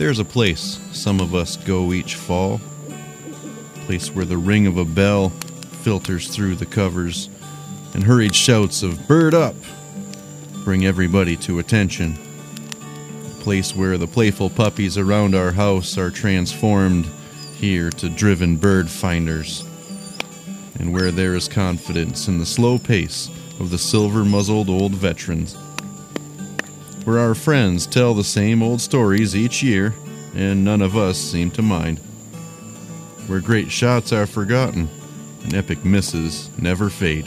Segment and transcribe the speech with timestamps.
[0.00, 2.58] There's a place some of us go each fall,
[2.88, 5.28] a place where the ring of a bell
[5.82, 7.28] filters through the covers,
[7.92, 9.54] and hurried shouts of "Bird up!"
[10.64, 12.18] bring everybody to attention.
[13.26, 17.04] A place where the playful puppies around our house are transformed
[17.58, 19.64] here to driven bird finders,
[20.78, 23.28] and where there is confidence in the slow pace
[23.60, 25.54] of the silver muzzled old veterans
[27.04, 29.94] where our friends tell the same old stories each year,
[30.34, 31.98] and none of us seem to mind.
[33.26, 34.88] Where great shots are forgotten,
[35.44, 37.26] and epic misses never fade.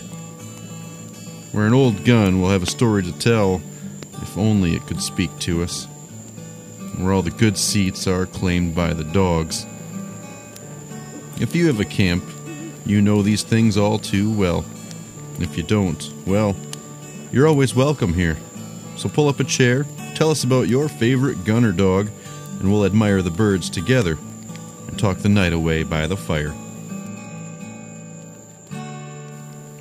[1.51, 3.61] Where an old gun will have a story to tell,
[4.21, 5.85] if only it could speak to us.
[6.97, 9.65] Where all the good seats are claimed by the dogs.
[11.39, 12.23] If you have a camp,
[12.85, 14.65] you know these things all too well.
[15.39, 16.55] If you don't, well,
[17.31, 18.37] you're always welcome here.
[19.03, 19.85] So pull up a chair,
[20.15, 22.09] tell us about your favorite gunner dog,
[22.61, 24.17] and we'll admire the birds together
[24.87, 26.53] and talk the night away by the fire.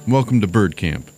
[0.09, 1.09] Welcome to Bird Camp.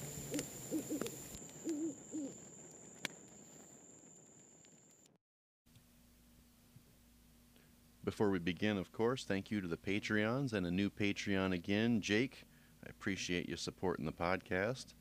[8.05, 12.03] Before we begin, of course, thank you to the Patreons and a new Patreon again,
[12.03, 12.45] Jake.
[12.87, 14.93] I appreciate you supporting the podcast.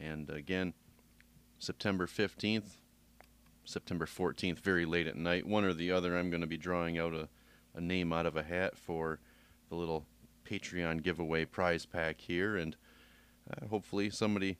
[0.00, 0.72] And again,
[1.58, 2.76] September 15th,
[3.64, 6.98] September 14th, very late at night, one or the other, I'm going to be drawing
[6.98, 7.28] out a,
[7.74, 9.18] a name out of a hat for
[9.68, 10.06] the little
[10.48, 12.56] Patreon giveaway prize pack here.
[12.56, 12.76] And
[13.50, 14.58] uh, hopefully somebody,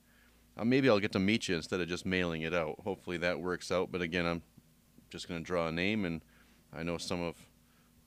[0.56, 2.80] uh, maybe I'll get to meet you instead of just mailing it out.
[2.84, 3.90] Hopefully that works out.
[3.90, 4.42] But again, I'm
[5.08, 6.04] just going to draw a name.
[6.04, 6.22] And
[6.72, 7.36] I know some of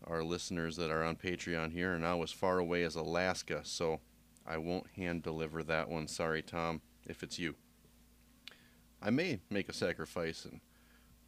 [0.05, 3.61] our listeners that are on Patreon here are now as far away as Alaska.
[3.63, 4.01] So
[4.45, 6.07] I won't hand deliver that one.
[6.07, 7.55] Sorry, Tom, if it's you.
[9.01, 10.61] I may make a sacrifice and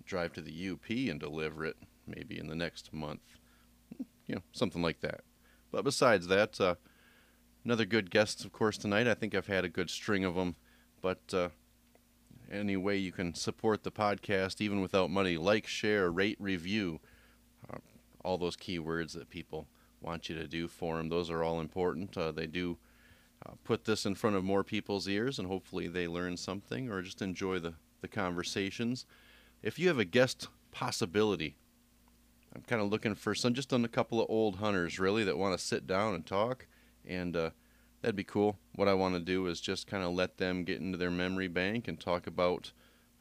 [0.06, 3.22] drive to the UP and deliver it maybe in the next month.
[4.28, 5.22] You know, something like that.
[5.72, 6.76] But besides that, uh,
[7.66, 9.08] another good guest, of course, tonight.
[9.08, 10.56] I think I've had a good string of them.
[11.02, 11.50] But uh,
[12.52, 17.00] any way you can support the podcast, even without money, like, share, rate, review,
[17.70, 17.80] uh,
[18.24, 19.68] all those keywords that people
[20.00, 22.16] want you to do for them, those are all important.
[22.18, 22.78] Uh, they do
[23.46, 27.02] uh, put this in front of more people's ears, and hopefully they learn something or
[27.02, 29.06] just enjoy the, the conversations.
[29.62, 31.58] If you have a guest possibility,
[32.56, 35.38] I'm kind of looking for some, just on a couple of old hunters really that
[35.38, 36.68] want to sit down and talk,
[37.06, 37.50] and uh,
[38.02, 38.60] that'd be cool.
[38.76, 41.48] What I want to do is just kind of let them get into their memory
[41.48, 42.72] bank and talk about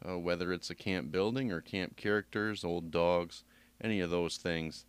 [0.06, 3.44] uh, whether it's a camp building or camp characters, old dogs,
[3.81, 4.84] any of those things.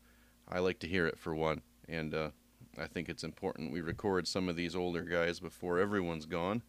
[0.50, 2.30] I like to hear it for one, and uh,
[2.78, 6.64] I think it's important we record some of these older guys before everyone's gone.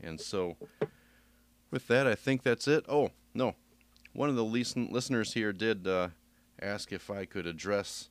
[0.00, 0.56] And so,
[1.70, 2.84] with that, I think that's it.
[2.88, 3.54] Oh, no.
[4.12, 6.08] One of the listeners here did uh,
[6.60, 8.08] ask if I could address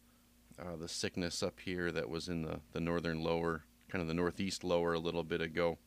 [0.59, 4.13] uh, the sickness up here that was in the, the northern lower, kind of the
[4.13, 5.77] northeast lower a little bit ago.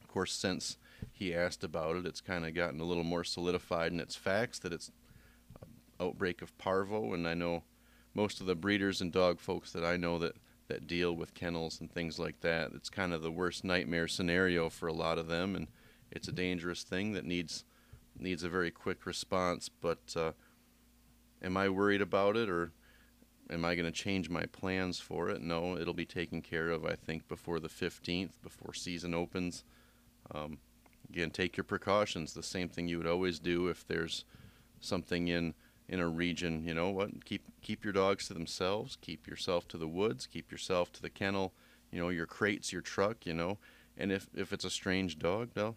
[0.00, 0.78] Of course, since
[1.12, 4.58] he asked about it, it's kind of gotten a little more solidified in its facts
[4.60, 4.90] that it's
[6.00, 7.64] outbreak of parvo, and I know
[8.14, 10.36] most of the breeders and dog folks that I know that
[10.70, 12.70] that deal with kennels and things like that.
[12.74, 15.66] It's kind of the worst nightmare scenario for a lot of them, and
[16.12, 17.64] it's a dangerous thing that needs
[18.18, 19.68] needs a very quick response.
[19.68, 20.32] But uh,
[21.42, 22.70] am I worried about it, or
[23.50, 25.42] am I going to change my plans for it?
[25.42, 26.86] No, it'll be taken care of.
[26.86, 29.64] I think before the 15th, before season opens.
[30.32, 30.58] Um,
[31.08, 32.32] again, take your precautions.
[32.32, 34.24] The same thing you would always do if there's
[34.80, 35.54] something in
[35.90, 37.24] in a region, you know what?
[37.24, 38.96] Keep keep your dogs to themselves.
[39.00, 40.24] Keep yourself to the woods.
[40.24, 41.52] Keep yourself to the kennel.
[41.90, 43.26] You know your crates, your truck.
[43.26, 43.58] You know,
[43.98, 45.76] and if if it's a strange dog, well,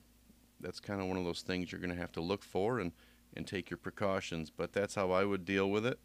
[0.61, 2.91] that's kind of one of those things you're going to have to look for and
[3.35, 4.51] and take your precautions.
[4.51, 5.99] But that's how I would deal with it.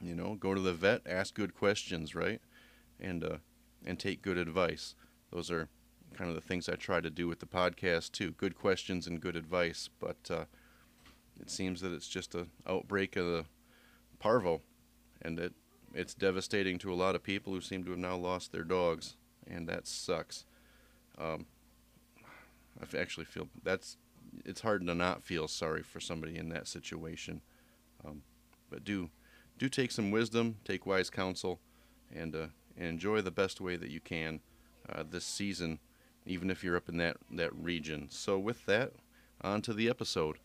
[0.00, 2.40] You know, go to the vet, ask good questions, right,
[2.98, 3.36] and uh,
[3.86, 4.96] and take good advice.
[5.30, 5.68] Those are
[6.14, 8.32] kind of the things I try to do with the podcast too.
[8.32, 10.28] Good questions and good advice, but.
[10.28, 10.44] Uh,
[11.40, 13.44] it seems that it's just an outbreak of the
[14.18, 14.60] parvo,
[15.22, 15.52] and it
[15.94, 19.14] it's devastating to a lot of people who seem to have now lost their dogs,
[19.46, 20.44] and that sucks.
[21.18, 21.46] Um,
[22.80, 23.96] I actually feel that's
[24.44, 27.40] it's hard to not feel sorry for somebody in that situation,
[28.04, 28.22] um,
[28.70, 29.10] but do
[29.58, 31.60] do take some wisdom, take wise counsel,
[32.12, 32.46] and, uh,
[32.76, 34.40] enjoy the best way that you can
[34.88, 35.78] uh, this season,
[36.26, 38.08] even if you're up in that that region.
[38.10, 38.92] So with that,
[39.40, 40.38] on to the episode.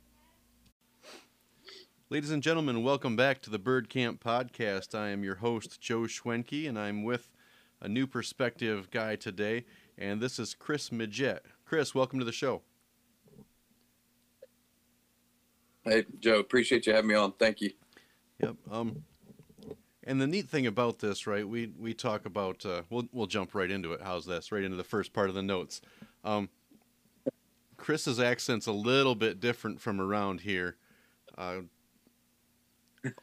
[2.11, 4.97] Ladies and gentlemen, welcome back to the Bird Camp Podcast.
[4.97, 7.29] I am your host, Joe Schwenke, and I'm with
[7.79, 9.65] a new perspective guy today,
[9.95, 11.45] and this is Chris Midget.
[11.65, 12.63] Chris, welcome to the show.
[15.83, 17.33] Hey, Joe, appreciate you having me on.
[17.33, 17.73] Thank you.
[18.39, 18.55] Yep.
[18.71, 19.03] Um,
[20.03, 21.47] and the neat thing about this, right?
[21.47, 22.65] We we talk about.
[22.65, 24.01] Uh, we'll we'll jump right into it.
[24.03, 24.51] How's this?
[24.51, 25.79] Right into the first part of the notes.
[26.23, 26.49] Um,
[27.77, 30.77] Chris's accent's a little bit different from around here.
[31.37, 31.59] Uh,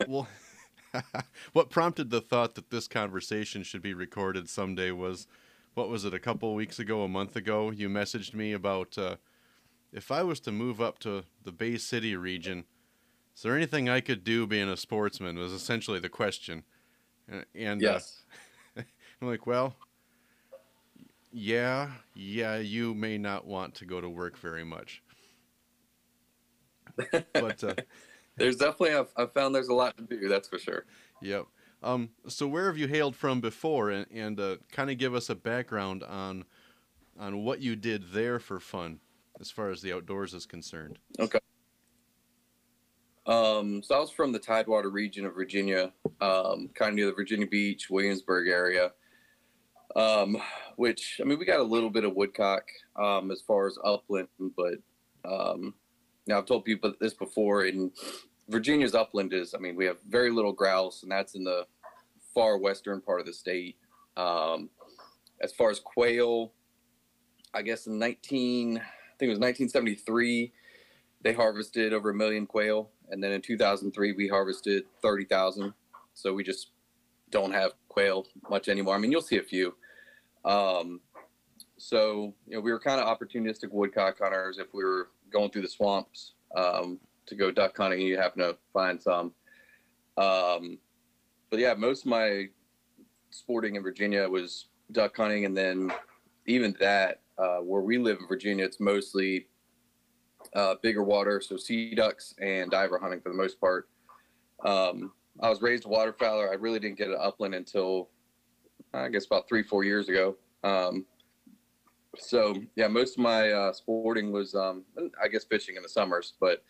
[0.06, 0.28] well,
[1.52, 5.26] what prompted the thought that this conversation should be recorded someday was,
[5.74, 6.14] what was it?
[6.14, 9.16] A couple weeks ago, a month ago, you messaged me about uh,
[9.92, 12.64] if I was to move up to the Bay City region
[13.36, 15.38] is there anything I could do being a sportsman?
[15.38, 16.64] Was essentially the question.
[17.28, 18.22] And uh, yes,
[18.76, 18.82] uh,
[19.20, 19.76] I'm like, well,
[21.30, 25.02] yeah, yeah, you may not want to go to work very much.
[27.12, 27.74] but uh,
[28.36, 30.28] there's definitely I've, I've, found there's a lot to do.
[30.28, 30.84] That's for sure.
[31.22, 31.46] Yep.
[31.82, 35.30] Um, so where have you hailed from before, and, and uh, kind of give us
[35.30, 36.44] a background on
[37.18, 39.00] on what you did there for fun,
[39.40, 40.98] as far as the outdoors is concerned.
[41.18, 41.38] Okay.
[43.26, 47.12] Um, so I was from the Tidewater region of Virginia, um, kind of near the
[47.12, 48.92] Virginia Beach, Williamsburg area.
[49.96, 50.36] Um,
[50.76, 52.64] which I mean, we got a little bit of woodcock
[52.96, 54.74] um, as far as upland, but
[55.24, 55.74] um,
[56.26, 57.64] now I've told people this before.
[57.64, 57.92] In
[58.48, 61.66] Virginia's upland is, I mean, we have very little grouse, and that's in the
[62.34, 63.76] far western part of the state.
[64.16, 64.70] Um,
[65.40, 66.52] as far as quail,
[67.54, 68.80] I guess in 19, I
[69.18, 70.52] think it was 1973,
[71.22, 75.72] they harvested over a million quail and then in 2003 we harvested 30,000.
[76.14, 76.70] So we just
[77.30, 78.94] don't have quail much anymore.
[78.94, 79.74] I mean, you'll see a few.
[80.44, 81.00] Um,
[81.76, 84.58] so you know, we were kind of opportunistic woodcock hunters.
[84.58, 88.56] If we were going through the swamps um, to go duck hunting, you happen to
[88.72, 89.32] find some.
[90.16, 90.78] Um,
[91.50, 92.46] but yeah, most of my
[93.30, 95.92] sporting in Virginia was duck hunting, and then
[96.46, 99.46] even that, uh, where we live in Virginia, it's mostly
[100.54, 103.88] uh, bigger water, so sea ducks and diver hunting for the most part.
[104.64, 106.50] Um, I was raised a waterfowler.
[106.50, 108.08] I really didn't get an upland until
[108.94, 110.36] I guess about three, four years ago.
[110.64, 111.04] Um,
[112.18, 114.84] so yeah, most of my uh, sporting was, um,
[115.22, 116.34] I guess, fishing in the summers.
[116.40, 116.62] But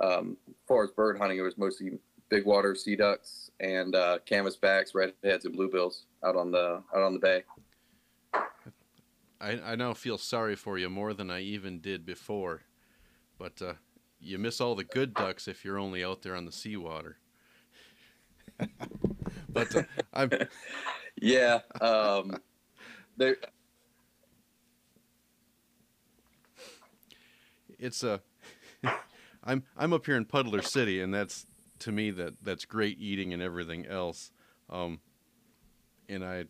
[0.00, 1.98] um, as far as bird hunting, it was mostly
[2.28, 7.12] big water sea ducks and uh, canvasbacks, redheads, and bluebills out on the out on
[7.12, 7.44] the bay.
[9.40, 12.62] I, I now feel sorry for you more than I even did before.
[13.38, 13.74] But uh,
[14.20, 17.18] you miss all the good ducks if you're only out there on the seawater.
[19.48, 19.82] but uh,
[20.12, 20.30] I'm.
[21.20, 21.60] Yeah.
[21.80, 22.36] Um,
[23.16, 23.38] there.
[27.78, 28.20] It's a.
[29.44, 31.46] I'm I'm up here in Puddler City, and that's
[31.80, 34.30] to me that that's great eating and everything else.
[34.68, 35.00] Um,
[36.08, 36.44] and I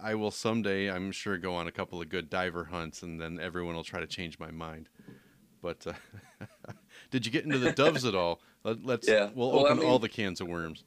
[0.00, 3.38] I will someday, I'm sure, go on a couple of good diver hunts, and then
[3.40, 4.88] everyone will try to change my mind.
[5.60, 6.46] But uh,
[7.10, 8.40] did you get into the doves at all?
[8.64, 9.30] Let, us yeah.
[9.34, 10.84] We'll, well open I mean, all the cans of worms.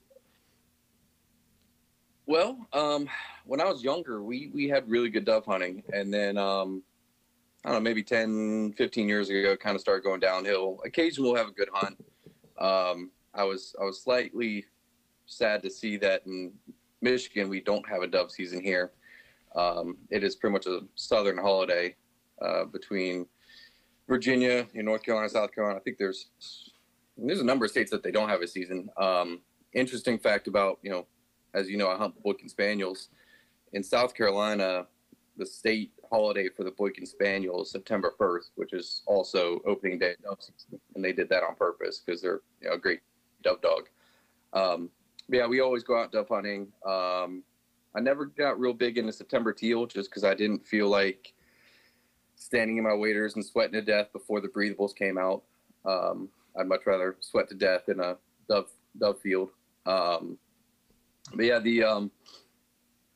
[2.25, 3.07] Well, um,
[3.45, 6.83] when I was younger, we we had really good dove hunting, and then um,
[7.65, 10.79] I don't know, maybe 10, 15 years ago, kind of started going downhill.
[10.85, 11.97] Occasionally, we'll have a good hunt.
[12.59, 14.65] Um, I was I was slightly
[15.25, 16.53] sad to see that in
[17.01, 18.91] Michigan we don't have a dove season here.
[19.55, 21.95] Um, it is pretty much a southern holiday
[22.39, 23.25] uh, between
[24.07, 25.79] Virginia, know, North Carolina, South Carolina.
[25.79, 26.29] I think there's
[27.17, 28.89] there's a number of states that they don't have a season.
[28.97, 29.41] Um,
[29.73, 31.07] interesting fact about you know,
[31.55, 33.09] as you know, I hunt Boykin Spaniels.
[33.73, 34.85] In South Carolina,
[35.35, 40.15] the state holiday for the Boykin Spaniel is September 1st, which is also opening day
[40.23, 43.01] dove season, and they did that on purpose because they're you know a great
[43.43, 43.89] dove dog.
[44.53, 44.89] Um,
[45.29, 46.67] yeah, we always go out dove hunting.
[46.85, 47.43] Um,
[47.95, 51.33] I never got real big into September teal just because I didn't feel like
[52.35, 55.43] standing in my waders and sweating to death before the breathables came out.
[55.85, 58.17] Um, I'd much rather sweat to death in a
[58.49, 58.69] dove
[58.99, 59.49] dove field.
[59.85, 60.37] Um,
[61.33, 62.11] but yeah, the um,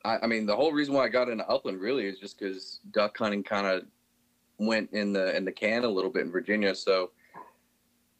[0.04, 2.80] I, I, mean, the whole reason why I got into upland really is just because
[2.92, 3.84] duck hunting kind of
[4.58, 6.74] went in the in the can a little bit in Virginia.
[6.74, 7.10] So,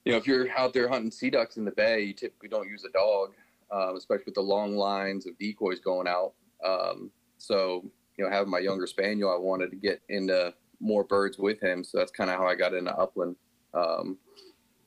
[0.04, 2.68] you know, if you're out there hunting sea ducks in the bay, you typically don't
[2.68, 3.32] use a dog,
[3.70, 6.32] um, especially with the long lines of decoys going out.
[6.64, 7.84] Um, so,
[8.16, 11.84] you know, having my younger spaniel, I wanted to get into more birds with him.
[11.84, 13.37] So that's kind of how I got into upland.
[13.75, 14.18] Um,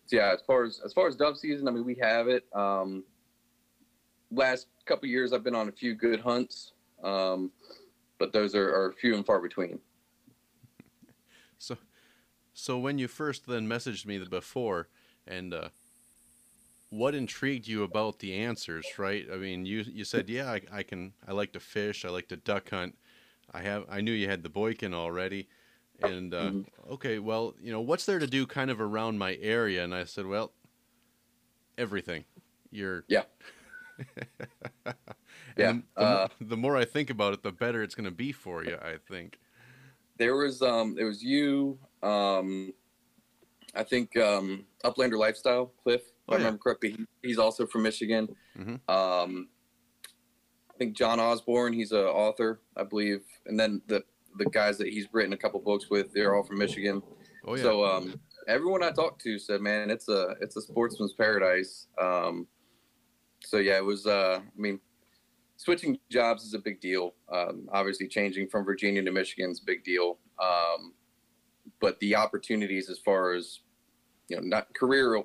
[0.06, 2.46] so yeah, as far as as far as dove season, I mean, we have it.
[2.54, 3.04] Um,
[4.32, 6.74] last couple years, I've been on a few good hunts,
[7.04, 7.52] um,
[8.18, 9.80] but those are, are few and far between.
[11.60, 11.78] So,
[12.54, 14.90] so when you first then messaged me the before,
[15.26, 15.70] and uh,
[16.90, 18.86] what intrigued you about the answers?
[18.98, 19.26] Right?
[19.32, 21.14] I mean, you you said, yeah, I, I can.
[21.26, 22.04] I like to fish.
[22.04, 22.98] I like to duck hunt.
[23.54, 23.86] I have.
[23.90, 25.48] I knew you had the Boykin already.
[26.02, 26.94] And uh, mm-hmm.
[26.94, 29.84] okay, well, you know, what's there to do kind of around my area?
[29.84, 30.52] And I said, well,
[31.78, 32.26] everything.
[32.72, 33.24] You're Yeah.
[35.58, 38.12] And Yeah, The, uh, the more I think about it, the better it's going to
[38.12, 38.78] be for you.
[38.82, 39.40] I think.
[40.18, 42.72] there was um it was you um
[43.74, 46.38] i think um uplander lifestyle cliff if Oh, i yeah.
[46.46, 48.76] remember correctly he, he's also from michigan Mhm.
[48.98, 49.50] um
[50.72, 54.04] i think john osborne he's a author i believe and then the
[54.38, 57.02] the guys that he's written a couple books with they're all from michigan
[57.48, 57.64] Oh yeah.
[57.64, 58.14] so um
[58.48, 62.46] everyone i talked to said man it's a it's a sportsman's paradise um
[63.44, 64.80] so yeah it was uh i mean
[65.58, 67.14] switching jobs is a big deal.
[67.32, 70.18] Um, obviously, changing from Virginia to Michigan is a big deal.
[70.42, 70.94] Um,
[71.80, 73.60] but the opportunities, as far as
[74.28, 75.22] you know, not career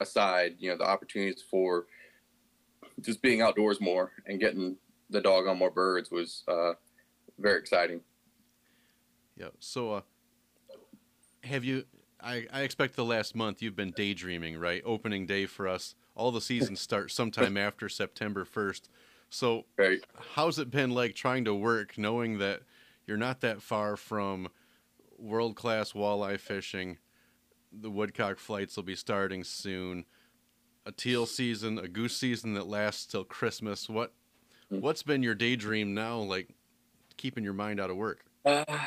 [0.00, 1.86] aside, you know, the opportunities for
[3.00, 4.76] just being outdoors more and getting
[5.10, 6.72] the dog on more birds was uh,
[7.38, 8.00] very exciting.
[9.36, 9.48] Yeah.
[9.60, 10.00] So, uh,
[11.44, 11.84] have you?
[12.20, 14.82] I, I expect the last month you've been daydreaming, right?
[14.84, 15.94] Opening day for us.
[16.14, 18.88] All the seasons start sometime after September first.
[19.30, 20.00] So, Right.
[20.34, 22.62] how's it been like trying to work, knowing that
[23.06, 24.48] you're not that far from
[25.18, 26.98] world class walleye fishing?
[27.72, 30.06] The woodcock flights will be starting soon.
[30.86, 33.88] A teal season, a goose season that lasts till Christmas.
[33.88, 34.14] What
[34.70, 34.80] Hmm.
[34.80, 36.56] what's been your daydream now, like
[37.16, 38.26] keeping your mind out of work?
[38.44, 38.86] Uh,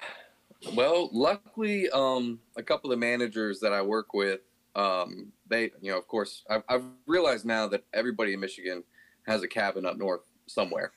[0.76, 4.42] well, luckily, um, a couple of managers that I work with,
[4.76, 8.84] um, they, you know, of course, I've, I've realized now that everybody in Michigan
[9.26, 10.92] has a cabin up north somewhere.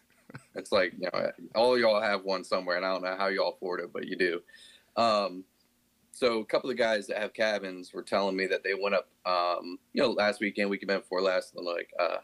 [0.54, 3.52] It's like, you know, all y'all have one somewhere, and I don't know how y'all
[3.52, 4.40] afford it, but you do.
[4.96, 5.44] Um,
[6.12, 9.08] so a couple of guys that have cabins were telling me that they went up,
[9.26, 12.18] um, you know, last weekend, weekend before last, and like, uh,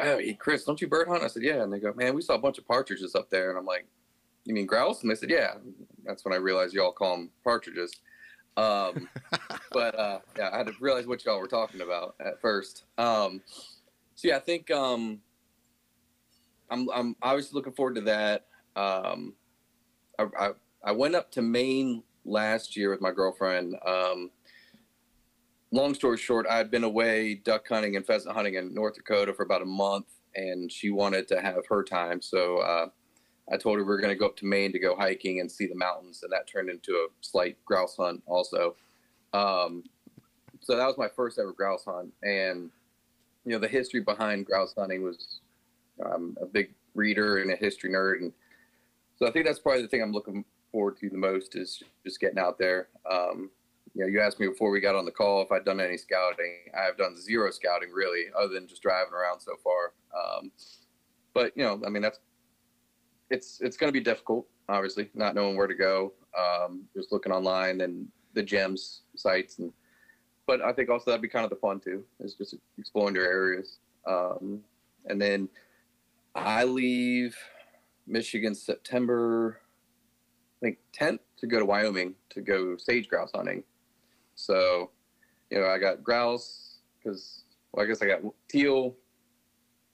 [0.00, 1.22] oh, hey, Chris, don't you bird hunt?
[1.22, 1.62] I said, yeah.
[1.62, 3.50] And they go, man, we saw a bunch of partridges up there.
[3.50, 3.86] And I'm like,
[4.44, 5.02] you mean grouse?
[5.02, 5.54] And they said, yeah.
[6.04, 7.92] That's when I realized y'all call them partridges.
[8.56, 9.08] Um,
[9.72, 12.84] but uh, yeah, I had to realize what y'all were talking about at first.
[12.98, 13.40] Um,
[14.14, 15.20] so yeah, I think um,
[16.72, 18.46] I'm I'm obviously looking forward to that.
[18.74, 19.34] Um,
[20.18, 20.50] I, I
[20.84, 23.76] I went up to Maine last year with my girlfriend.
[23.86, 24.30] Um,
[25.70, 29.42] long story short, I'd been away duck hunting and pheasant hunting in North Dakota for
[29.42, 32.22] about a month, and she wanted to have her time.
[32.22, 32.86] So uh,
[33.52, 35.52] I told her we were going to go up to Maine to go hiking and
[35.52, 38.76] see the mountains, and that turned into a slight grouse hunt also.
[39.34, 39.84] Um,
[40.60, 42.70] so that was my first ever grouse hunt, and
[43.44, 45.41] you know the history behind grouse hunting was
[46.06, 48.32] I'm a big reader and a history nerd, and
[49.16, 52.20] so I think that's probably the thing I'm looking forward to the most is just
[52.20, 52.88] getting out there.
[53.10, 53.50] Um,
[53.94, 55.98] you know, you asked me before we got on the call if I'd done any
[55.98, 56.54] scouting.
[56.76, 59.92] I have done zero scouting really, other than just driving around so far.
[60.16, 60.50] Um,
[61.34, 62.18] but you know, I mean, that's
[63.30, 67.32] it's it's going to be difficult, obviously, not knowing where to go, um, just looking
[67.32, 69.72] online and the GEMS sites, and
[70.46, 73.30] but I think also that'd be kind of the fun too, is just exploring their
[73.30, 73.78] areas.
[74.06, 74.60] Um,
[75.06, 75.48] and then
[76.34, 77.36] I leave
[78.06, 79.60] Michigan September,
[80.56, 83.64] I think 10th to go to Wyoming to go sage grouse hunting.
[84.34, 84.90] So,
[85.50, 88.94] you know, I got grouse because, well, I guess I got teal,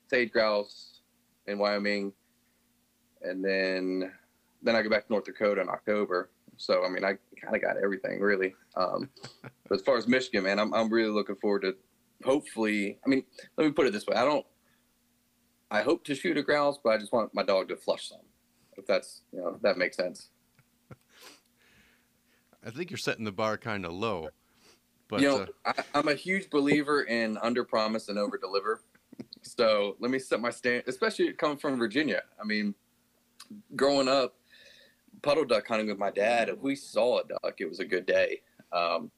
[0.08, 1.00] sage grouse
[1.46, 2.12] in Wyoming,
[3.22, 4.12] and then
[4.62, 6.30] then I go back to North Dakota in October.
[6.56, 8.54] So, I mean, I kind of got everything really.
[8.76, 9.08] Um,
[9.68, 11.76] but as far as Michigan, man, I'm I'm really looking forward to.
[12.24, 13.22] Hopefully, I mean,
[13.56, 14.44] let me put it this way: I don't.
[15.70, 18.20] I hope to shoot a grouse, but I just want my dog to flush some.
[18.76, 20.28] If that's you know if that makes sense.
[22.64, 24.28] I think you're setting the bar kind of low.
[25.08, 28.82] But you know, uh, I, I'm a huge believer in under promise and over deliver.
[29.42, 32.22] So let me set my stand, especially coming from Virginia.
[32.40, 32.74] I mean,
[33.74, 34.36] growing up,
[35.22, 38.06] puddle duck hunting with my dad, if we saw a duck, it was a good
[38.06, 38.42] day.
[38.72, 39.10] Um,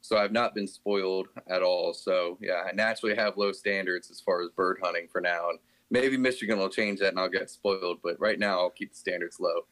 [0.00, 1.92] so I've not been spoiled at all.
[1.92, 5.50] So yeah, I naturally have low standards as far as bird hunting for now.
[5.50, 5.58] And
[5.90, 7.98] maybe Michigan will change that and I'll get spoiled.
[8.02, 9.66] But right now, I'll keep the standards low.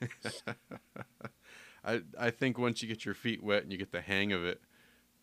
[1.84, 4.44] I I think once you get your feet wet and you get the hang of
[4.44, 4.60] it,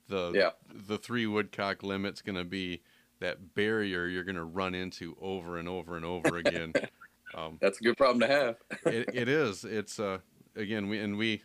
[0.07, 0.51] the Yeah.
[0.73, 2.81] the three woodcock limit's going to be
[3.19, 6.73] that barrier you're going to run into over and over and over again.
[7.35, 8.55] um, That's a good problem to have.
[8.85, 9.63] it, it is.
[9.63, 10.19] It's uh
[10.55, 11.43] again we and we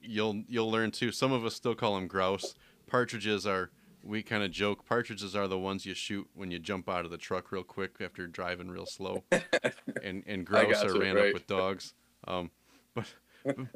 [0.00, 1.12] you'll you'll learn too.
[1.12, 2.54] Some of us still call them grouse.
[2.86, 3.70] Partridges are
[4.04, 4.84] we kind of joke.
[4.86, 7.96] Partridges are the ones you shoot when you jump out of the truck real quick
[8.00, 9.24] after driving real slow,
[10.02, 11.28] and and grouse are ran right.
[11.28, 11.94] up with dogs.
[12.26, 12.50] Um,
[12.94, 13.12] but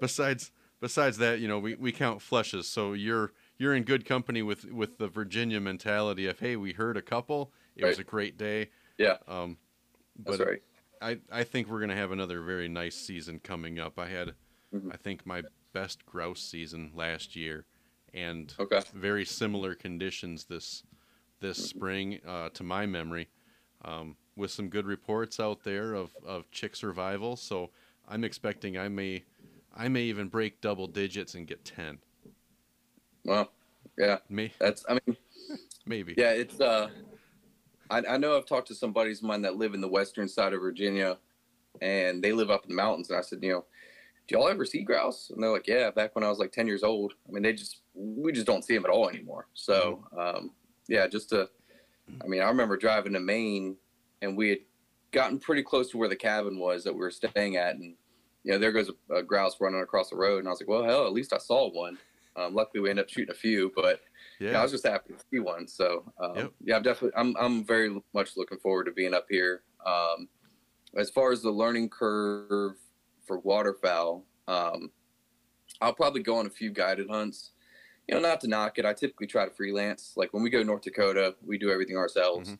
[0.00, 2.68] besides besides that, you know, we, we count flushes.
[2.68, 6.96] So you're you're in good company with with the Virginia mentality of hey, we heard
[6.96, 7.52] a couple.
[7.76, 8.70] It was a great day.
[8.98, 9.56] Yeah, Um,
[10.18, 10.62] that's but right.
[11.00, 13.98] I, I think we're gonna have another very nice season coming up.
[14.00, 14.34] I had,
[14.74, 14.92] Mhm.
[14.92, 17.66] I think my best grouse season last year,
[18.14, 18.80] and Okay.
[18.94, 20.82] very similar conditions this
[21.40, 23.28] this spring, uh, to my memory,
[23.84, 27.36] um, with some good reports out there of, of chick survival.
[27.36, 27.70] So
[28.08, 29.24] I'm expecting I may
[29.76, 31.98] I may even break double digits and get ten.
[33.24, 33.52] Well,
[33.96, 34.52] yeah, me.
[34.58, 34.84] that's.
[34.88, 35.16] I mean,
[35.86, 36.14] maybe.
[36.16, 36.60] yeah, it's.
[36.60, 36.88] uh
[37.90, 40.28] I, I know I've talked to some buddies of mine that live in the western
[40.28, 41.18] side of Virginia,
[41.80, 43.08] and they live up in the mountains.
[43.10, 43.64] And I said, you know,
[44.28, 45.30] do y'all ever see grouse?
[45.30, 47.14] And they're like, yeah, back when I was like ten years old.
[47.26, 49.48] I mean, they just we just don't see them at all anymore.
[49.54, 50.52] So, um,
[50.86, 51.48] yeah, just to.
[52.24, 53.76] I mean, I remember driving to Maine,
[54.22, 54.58] and we had
[55.12, 57.96] gotten pretty close to where the cabin was that we were staying at, and
[58.44, 60.68] you know, there goes a, a grouse running across the road, and I was like,
[60.68, 61.98] well, hell, at least I saw one.
[62.36, 64.00] Um, luckily, we ended up shooting a few, but
[64.38, 64.52] Yeah.
[64.52, 65.66] yeah, I was just happy to see one.
[65.68, 66.52] So um, Yep.
[66.64, 69.62] yeah, I'm definitely I'm I'm very much looking forward to being up here.
[69.84, 70.28] Um,
[70.96, 72.76] as far as the learning curve
[73.28, 74.90] for waterfowl, um,
[75.80, 77.52] I'll probably go on a few guided hunts.
[78.08, 78.86] You know, not to knock it.
[78.86, 80.14] I typically try to freelance.
[80.16, 82.56] Like when we go to North Dakota, we do everything ourselves.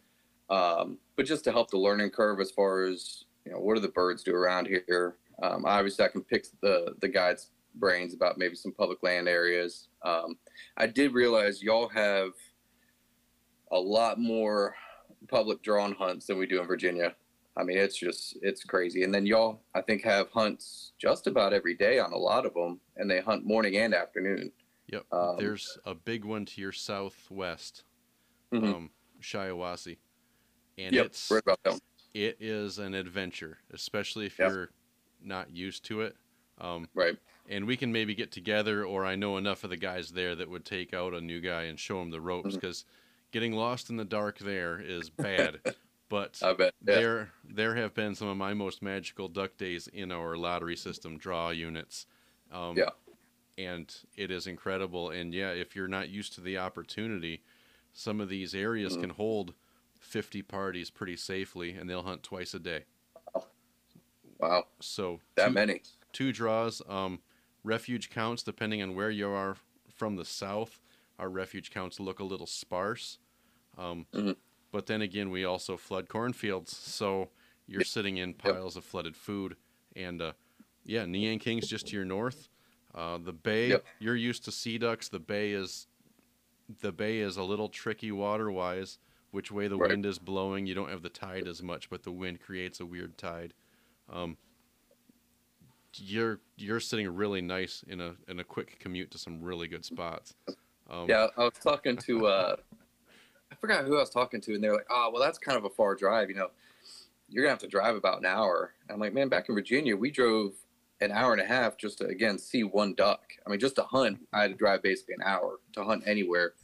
[0.51, 3.81] Um, but just to help the learning curve as far as you know, what do
[3.81, 5.17] the birds do around here?
[5.43, 9.89] Um, obviously, I can pick the the guides' brains about maybe some public land areas.
[10.05, 10.37] Um,
[10.77, 12.33] I did realize y'all have
[13.73, 14.75] a lot more
[15.29, 17.15] public drawn hunts than we do in Virginia.
[17.59, 19.03] I mean, it's just it's crazy.
[19.03, 22.55] And then y'all, I think, have hunts just about every day on a lot of
[22.55, 24.53] them, and they hunt morning and afternoon.
[24.87, 25.05] Yep.
[25.13, 27.85] Um, There's a big one to your southwest,
[28.53, 28.75] Mhm.
[28.75, 29.99] um, Shiawassee,
[30.79, 31.81] and yep, it's right about that.
[32.15, 34.51] it is an adventure, especially if Yep.
[34.51, 34.71] you're
[35.21, 36.17] not used to it.
[36.59, 37.19] Um, Right.
[37.49, 40.49] and we can maybe get together, or I know enough of the guys there that
[40.49, 42.85] would take out a new guy and show him the ropes because
[43.33, 45.61] getting lost in the dark there is bad.
[46.09, 46.75] but bet.
[46.87, 46.95] Yeah.
[46.95, 51.19] there there have been some of my most magical duck days in our lottery system
[51.19, 52.07] draw units.
[52.53, 52.91] Um, Yeah.
[53.59, 55.11] And it is incredible.
[55.11, 57.43] And yeah, if you're not used to the opportunity,
[57.93, 59.01] some of these areas Mhm.
[59.01, 59.55] can hold
[59.99, 62.85] 50 parties pretty safely, and they'll hunt twice a day.
[64.39, 65.83] Wow, So that two, many.
[66.13, 66.81] two draws.
[66.89, 67.23] Um,
[67.65, 69.57] refuge counts, depending on where you are
[69.93, 70.81] from the south,
[71.19, 73.19] our refuge counts look a little sparse.
[73.77, 74.37] Um, Mhm.
[74.71, 77.31] But then again, we also flood cornfields, so
[77.67, 79.57] you're sitting in piles of flooded food.
[79.97, 80.33] And uh,
[80.85, 82.49] yeah, Nayanquing's just to your north.
[82.95, 83.85] Uh, the bay, Yep.
[83.99, 85.09] you're used to sea ducks.
[85.09, 85.87] The bay is
[86.81, 88.99] the bay is a little tricky water wise.
[89.31, 89.91] Which way the Right.
[89.91, 92.87] wind is blowing, you don't have the tide as much, but the wind creates a
[92.87, 93.53] weird tide.
[94.11, 94.39] Um,
[95.97, 99.85] you're you're sitting really nice in a in a quick commute to some really good
[99.85, 100.35] spots.
[100.89, 102.57] Um, Yeah, I was talking to uh
[103.61, 105.71] forgot who I was talking to, and they're like, "Oh, well, that's kind of a
[105.71, 106.29] far drive.
[106.29, 106.51] You know,
[107.29, 109.97] you're gonna have to drive about an hour." And I'm like, "Man, back in Virginia,
[109.97, 110.55] we drove
[111.01, 113.23] an hour and a half just to again see one duck.
[113.47, 116.55] I mean, just to hunt, I had to drive basically an hour to hunt anywhere.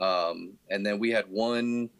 [0.00, 1.90] Um, and then we had one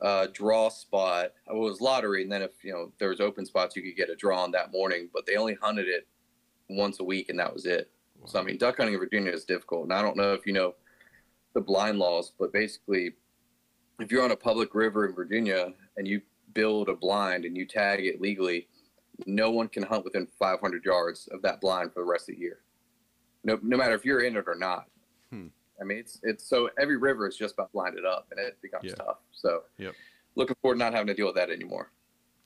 [0.00, 1.32] uh, draw spot.
[1.48, 4.10] It was lottery, and then if you know there was open spots, you could get
[4.10, 5.08] a draw on that morning.
[5.12, 6.06] But they only hunted it
[6.68, 7.90] once a week, and that was it.
[8.26, 10.52] So I mean, duck hunting in Virginia is difficult, and I don't know if you
[10.52, 10.74] know
[11.54, 13.14] the blind laws, but basically,
[13.98, 16.20] if you're on a public river in Virginia and you
[16.54, 18.68] build a blind and you tag it legally,
[19.26, 22.40] no one can hunt within 500 yards of that blind for the rest of the
[22.40, 22.60] year.
[23.44, 24.86] No, no matter if you're in it or not.
[25.30, 25.48] Hmm.
[25.80, 28.84] I mean, it's it's so every river is just about blinded up, and it becomes
[28.86, 28.94] Yeah.
[28.96, 29.18] tough.
[29.30, 29.94] So, Yep.
[30.34, 31.92] looking forward to not having to deal with that anymore.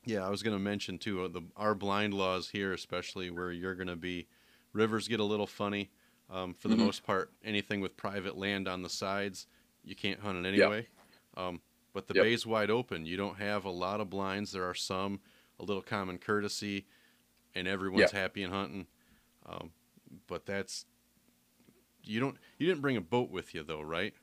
[0.04, 3.50] Yeah, I was going to mention too uh, the our blind laws here, especially where
[3.50, 4.28] you're going to be.
[4.72, 5.90] Rivers get a little funny.
[6.30, 6.80] Um, for the Mhm.
[6.86, 9.46] most part, anything with private land on the sides,
[9.84, 10.88] you can't hunt it anyway.
[11.36, 11.60] Um,
[11.92, 12.24] but the Yep.
[12.24, 13.06] bay's wide open.
[13.06, 14.52] You don't have a lot of blinds.
[14.52, 15.20] There are some,
[15.60, 16.86] a little common courtesy,
[17.54, 18.86] and everyone's happy and hunting.
[19.46, 19.72] Um,
[20.26, 20.86] but that's
[22.04, 24.14] you don't you didn't bring a boat with you though, right?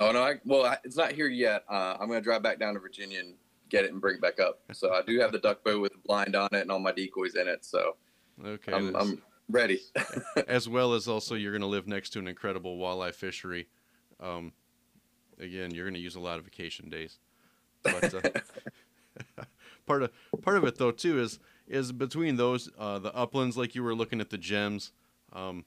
[0.00, 1.64] Oh no, I, well, I, it's not here yet.
[1.68, 3.34] Uh, I'm going to drive back down to Virginia and
[3.68, 4.60] get it and bring it back up.
[4.72, 6.92] So I do have the duck boat with the blind on it and all my
[6.92, 7.64] decoys in it.
[7.64, 7.96] So
[8.44, 8.72] Okay.
[8.72, 9.80] I'm, I'm ready.
[10.48, 13.68] as well as also you're going to live next to an incredible walleye fishery.
[14.20, 14.52] Um,
[15.40, 17.18] again, you're going to use a lot of vacation days.
[17.82, 18.20] But uh,
[19.86, 20.10] part of
[20.42, 23.94] part of it though too is is between those uh, the uplands like you were
[23.94, 24.92] looking at the GEMS.
[25.32, 25.64] Um,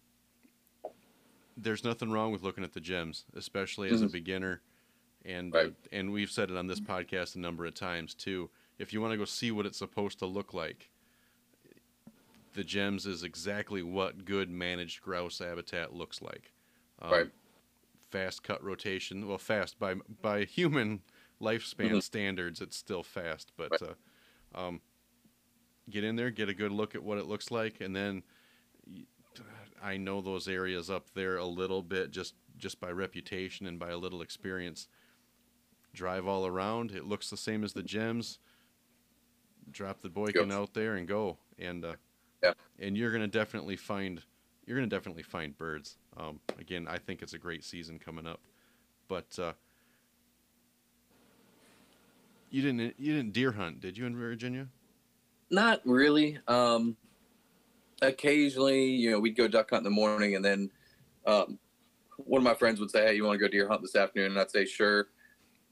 [1.58, 4.12] there's nothing wrong with looking at the GEMS, especially as a Mhm.
[4.12, 4.62] beginner.
[5.24, 8.50] And uh, and we've said it on this podcast a number of times too.
[8.80, 10.90] If you want to go see what it's supposed to look like,
[12.54, 16.52] the GEMS is exactly what good managed grouse habitat looks like.
[17.02, 17.30] Um, Right.
[18.12, 19.26] Fast cut rotation.
[19.28, 21.02] Well, fast by by human
[21.42, 22.04] lifespan Mhm.
[22.04, 23.54] standards, it's still fast.
[23.56, 23.94] But uh,
[24.54, 24.82] um,
[25.90, 28.24] get in there, get a good look at what it looks like, and then
[29.82, 33.90] I know those areas up there a little bit just just by reputation and by
[33.90, 34.88] a little experience.
[35.94, 36.92] drive all around.
[36.92, 38.40] It looks the same as the GEMS.
[39.72, 41.96] Drop the boykin out there and go, and uh,
[42.42, 42.54] Yeah.
[42.80, 44.24] and you're gonna definitely find
[44.72, 45.98] you're gonna definitely find birds.
[46.16, 48.40] Um, again, I think it's a great season coming up,
[49.10, 49.52] but uh,
[52.50, 54.70] you didn't you didn't deer hunt, did you in Virginia?
[55.50, 56.40] Not really.
[56.48, 56.96] Um,
[58.02, 60.72] occasionally, you know, we'd go duck hunt in the morning, and then
[61.28, 61.60] um,
[62.16, 64.32] one of my friends would say, "Hey, you want to go deer hunt this afternoon?"
[64.32, 65.10] And I'd say, "Sure."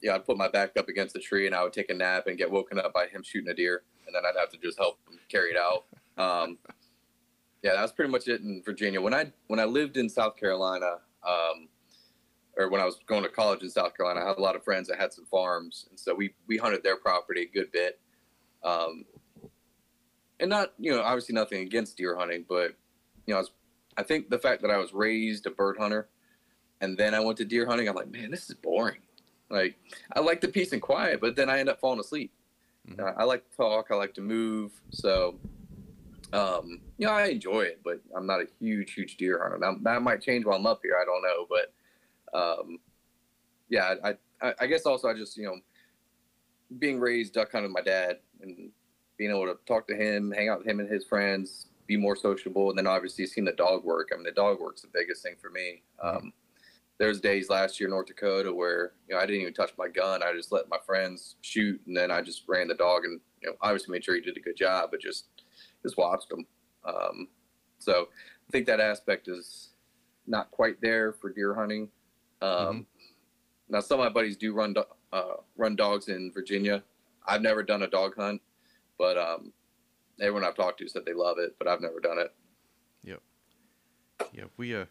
[0.01, 2.27] Yeah, I'd put my back up against the tree, and I would take a nap
[2.27, 4.77] and get woken up by him shooting a deer, and then I'd have to just
[4.77, 5.85] help him carry it out.
[7.61, 9.01] Yeah, that was pretty much it in Virginia.
[9.01, 11.67] When I when I lived in South Carolina, um,
[12.57, 14.63] or when I was going to college in South Carolina, I had a lot of
[14.63, 17.99] friends that had some farms, and so we we hunted their property a good bit.
[18.63, 19.05] Um,
[20.39, 22.75] and not you know obviously nothing against deer hunting, but
[23.25, 23.51] you know I, was,
[23.97, 26.07] I think the fact that I was raised a bird hunter,
[26.81, 28.99] and then I went to deer hunting, I'm like, man, this is boring.
[29.49, 29.75] Like
[30.15, 32.31] I like the peace and quiet, but then I end up falling asleep.
[32.87, 32.99] Mhm.
[32.99, 35.39] Uh, I like to talk, I like to move, so
[36.33, 39.57] um, you know I enjoy it, but I'm not a huge huge deer hunter.
[39.57, 42.79] Now, that might change while I'm up here, I don't know, but um,
[43.69, 45.55] yeah, I, I I guess also I just you know
[46.77, 48.69] being raised duck hunting with my dad and
[49.17, 52.15] being able to talk to him, hang out with him and his friends, be more
[52.15, 54.09] sociable, and then obviously seeing the dog work.
[54.13, 55.81] I mean, the dog work's the biggest thing for me.
[56.01, 56.31] Um,
[56.99, 59.87] there's days last year in North Dakota where you know I didn't even touch my
[59.87, 60.21] gun.
[60.21, 63.49] I just let my friends shoot, and then I just ran the dog, and you
[63.49, 65.25] know obviously made sure he did a good job, but just
[65.83, 66.45] just watched them.
[66.85, 67.27] Um,
[67.77, 68.09] so
[68.47, 69.69] I think that aspect is
[70.27, 71.89] not quite there for deer hunting.
[72.41, 72.85] Um,
[73.69, 74.75] Now some of my buddies do run
[75.13, 76.83] uh, run dogs in Virginia.
[77.27, 78.41] I've never done a dog hunt,
[78.97, 79.53] but um,
[80.19, 82.33] everyone I've talked to said they love it, but I've never done it.
[83.03, 83.21] Yep.
[84.33, 84.85] Yeah, we uh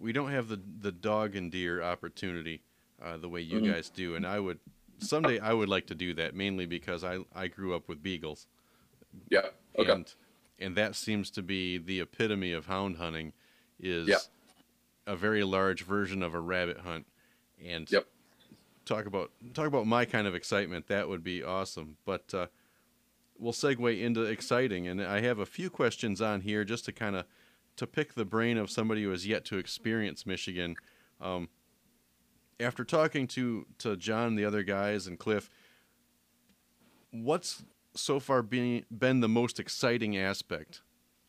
[0.00, 2.62] we don't have the the dog and deer opportunity
[3.02, 3.72] uh, the way you Mhm.
[3.72, 4.58] guys do, and I would
[4.98, 8.46] someday I would like to do that mainly because I I grew up with beagles,
[9.30, 9.50] Yeah.
[9.78, 9.92] Okay.
[9.92, 10.14] and
[10.58, 13.32] and that seems to be the epitome of hound hunting,
[13.78, 14.18] is Yeah.
[15.06, 17.06] a very large version of a rabbit hunt,
[17.64, 18.06] and Yep.
[18.84, 20.86] talk about talk about my kind of excitement.
[20.88, 22.32] That would be awesome, but.
[22.34, 22.46] Uh,
[23.40, 27.14] We'll segue into exciting, and I have a few questions on here just to kind
[27.14, 27.24] of
[27.76, 30.74] to pick the brain of somebody who has yet to experience Michigan.
[31.20, 31.48] Um,
[32.58, 35.48] after talking to to John and the other guys and Cliff,
[37.12, 37.62] what's
[37.98, 40.82] so far been been the most exciting aspect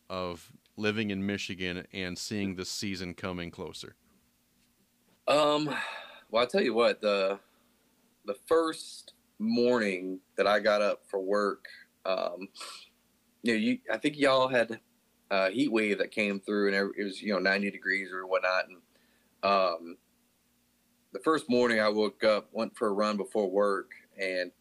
[0.09, 3.95] of living in Michigan and seeing this season coming closer?
[5.27, 5.65] Um,
[6.31, 7.39] well, I'll tell you what the
[8.25, 11.65] the first morning that I got up for work,
[12.05, 12.47] um,
[13.43, 14.79] you know, you I think y'all had
[15.31, 18.65] a heat wave that came through, and it was you know 90 degrees or whatnot,
[18.67, 18.77] and
[19.43, 19.97] um,
[21.13, 24.51] the first morning I woke up, went for a run before work, and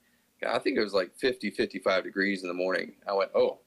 [0.46, 2.92] I think it was like 50, 55 degrees in the morning.
[3.08, 3.58] I went, oh,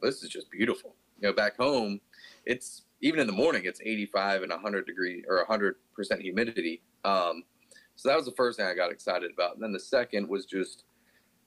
[0.00, 0.94] this is just beautiful.
[1.20, 2.00] You know, back home,
[2.44, 6.82] it's even in the morning, it's 85 and 100 degree or 100 percent humidity.
[7.04, 7.44] Um,
[7.96, 9.54] so that was the first thing I got excited about.
[9.54, 10.84] And then the second was just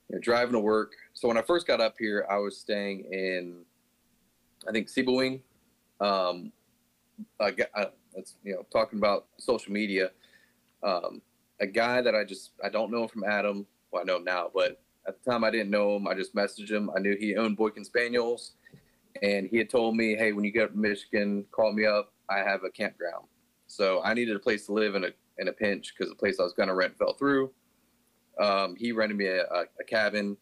[0.09, 0.93] you know, driving to work.
[1.13, 3.63] So when I first got up here, I was staying in,
[4.67, 5.41] I think Sebewaing.
[5.99, 6.51] Um,
[7.39, 10.11] I got, uh, it's, you know, talking about social media.
[10.83, 11.21] Um,
[11.59, 13.65] a guy that I just I don't know from Adam.
[13.93, 16.07] Well, I know him now, but at the time I didn't know him.
[16.07, 16.89] I just messaged him.
[16.95, 18.53] I knew he owned Boykin Spaniels,
[19.21, 22.11] and he had told me, "Hey, when you get up to Michigan, call me up.
[22.27, 23.27] I have a campground."
[23.67, 26.39] So I needed a place to live in a in a pinch because the place
[26.39, 27.51] I was going to rent fell through.
[28.39, 30.37] Um, he rented me a, a, a cabin,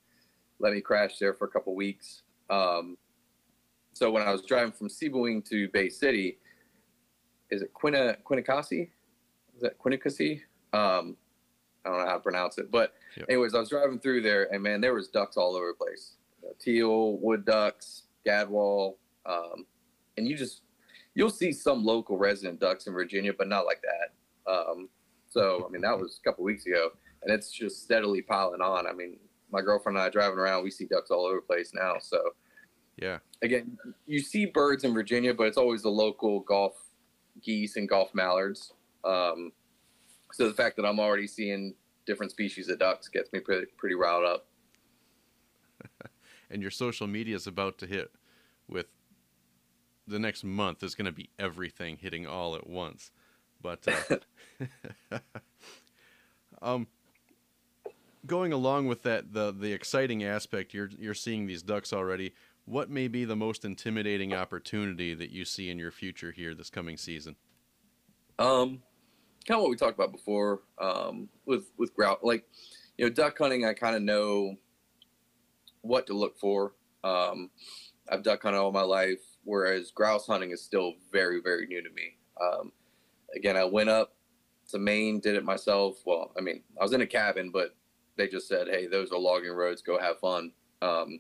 [0.60, 2.24] let me crash there for a couple weeks.
[2.50, 2.98] Um,
[3.94, 6.38] so when I was driving from Sebewaing to Bay City,
[7.50, 8.90] is it Quina Quanicassee?
[9.56, 10.42] Is that Quanicassee?
[10.72, 11.18] Um,
[11.86, 13.26] I don't know how to pronounce it, but Yep.
[13.30, 16.16] anyways, I was driving through there, and man, there was ducks all over the place.
[16.60, 19.66] teal, wood ducks, gadwall, um,
[20.18, 20.62] and you just
[21.14, 24.52] you'll see some local resident ducks in Virginia, but not like that.
[24.52, 24.90] Um,
[25.30, 26.90] so I mean, that was a couple weeks ago,
[27.24, 28.88] and it's just steadily piling on.
[28.88, 29.18] I mean,
[29.52, 31.98] my girlfriend and I driving around, we see ducks all over the place now.
[32.00, 32.32] So
[32.98, 36.76] Yeah, again, you see birds in Virginia, but it's always the local golf
[37.42, 38.74] geese and golf mallards.
[39.04, 39.52] Um,
[40.34, 43.96] so the fact that I'm already seeing different species of ducks gets me pretty, pretty
[43.96, 44.48] riled up.
[46.50, 48.12] and your social media is about to hit
[48.68, 48.88] with
[50.08, 53.12] the next month is going to be everything hitting all at once
[53.62, 55.20] but uh,
[56.62, 56.88] um
[58.26, 62.34] going along with that the the exciting aspect you're you're seeing these ducks already
[62.66, 66.70] what may be the most intimidating opportunity that you see in your future here this
[66.70, 67.36] coming season
[68.38, 68.82] Um,
[69.48, 72.20] kind of what we talked about before um, with with grouse.
[72.22, 72.46] Like,
[72.98, 74.56] you know, duck hunting, I kind of know
[75.82, 76.74] what to look for.
[77.04, 77.50] Um,
[78.10, 81.90] I've duck hunted all my life, whereas grouse hunting is still very, very new to
[81.90, 82.18] me.
[82.40, 82.72] Um,
[83.36, 84.14] again, I went up
[84.70, 85.98] to Maine, did it myself.
[86.06, 87.76] Well, I mean, I was in a cabin, but
[88.18, 89.82] they just said, "Hey, those are logging roads.
[89.82, 90.52] Go have fun."
[90.82, 91.20] Um,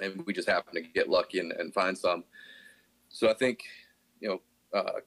[0.00, 2.24] and we just happened to get lucky and, and, find some.
[3.08, 3.64] So I think,
[4.20, 4.40] you know,
[4.78, 5.00] uh,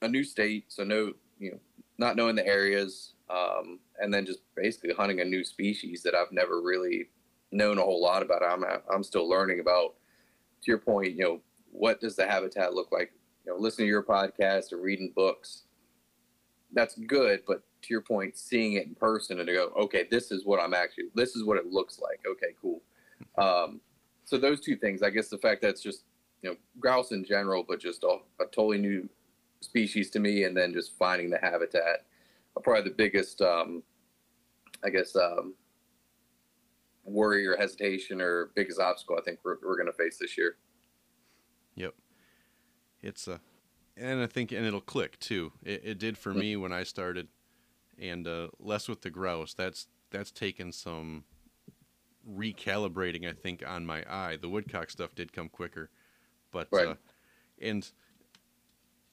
[0.00, 1.58] a new state, so no, you know,
[1.98, 6.32] not knowing the areas, um, and then just basically hunting a new species that I've
[6.32, 7.08] never really
[7.50, 8.42] known a whole lot about.
[8.42, 9.94] I'm I'm still learning about.
[10.62, 13.12] To your point, you know, what does the habitat look like?
[13.46, 15.62] You know, listening to your podcast or reading books,
[16.72, 17.42] that's good.
[17.46, 20.60] But to your point, seeing it in person and to go, okay, this is what
[20.60, 22.20] I'm actually, this is what it looks like.
[22.28, 22.82] Okay, cool.
[23.36, 23.80] Um,
[24.24, 26.02] so those two things, I guess, the fact that it's just
[26.42, 29.08] you know grouse in general, but just a, a totally new
[29.60, 32.04] species to me, and then just finding the habitat
[32.56, 33.82] are probably the biggest, um,
[34.84, 35.54] I guess, um,
[37.04, 40.56] worry or hesitation or biggest obstacle I think we're, we're going to face this year.
[41.74, 41.94] Yep.
[43.02, 43.40] It's a,
[43.96, 45.52] and I think, and it'll click too.
[45.62, 47.28] It, it did for me when I started,
[47.98, 49.54] and uh, less with the grouse.
[49.54, 51.24] That's that's taken some
[52.28, 53.28] recalibrating.
[53.28, 54.36] I think on my eye.
[54.40, 55.90] The woodcock stuff did come quicker,
[56.52, 56.88] but right.
[56.88, 56.94] uh,
[57.60, 57.88] and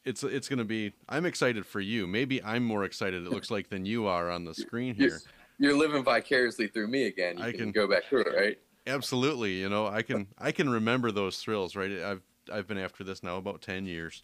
[0.05, 0.93] it's it's going to be.
[1.09, 2.07] I'm excited for you.
[2.07, 3.25] Maybe I'm more excited.
[3.25, 5.19] It looks like than you are on the screen here
[5.57, 7.37] you're living vicariously through me again.
[7.37, 8.57] You I can, can go back through it, right?
[8.87, 9.53] Absolutely.
[9.53, 11.91] You know, I can I can remember those thrills, right?
[12.01, 14.23] I've I've been after this now about ten years,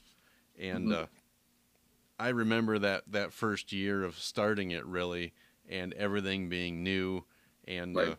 [0.60, 1.04] and mm-hmm.
[1.04, 1.06] uh,
[2.20, 5.34] I remember that that first year of starting it really,
[5.68, 7.24] and everything being new,
[7.68, 8.10] and right.
[8.10, 8.16] uh,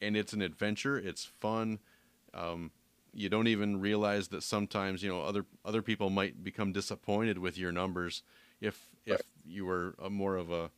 [0.00, 0.96] and it's an adventure.
[0.96, 1.80] It's fun.
[2.32, 2.70] Um,
[3.14, 7.58] you don't even realize that sometimes you know other other people might become disappointed with
[7.58, 8.22] your numbers
[8.60, 10.70] if if you were a more of a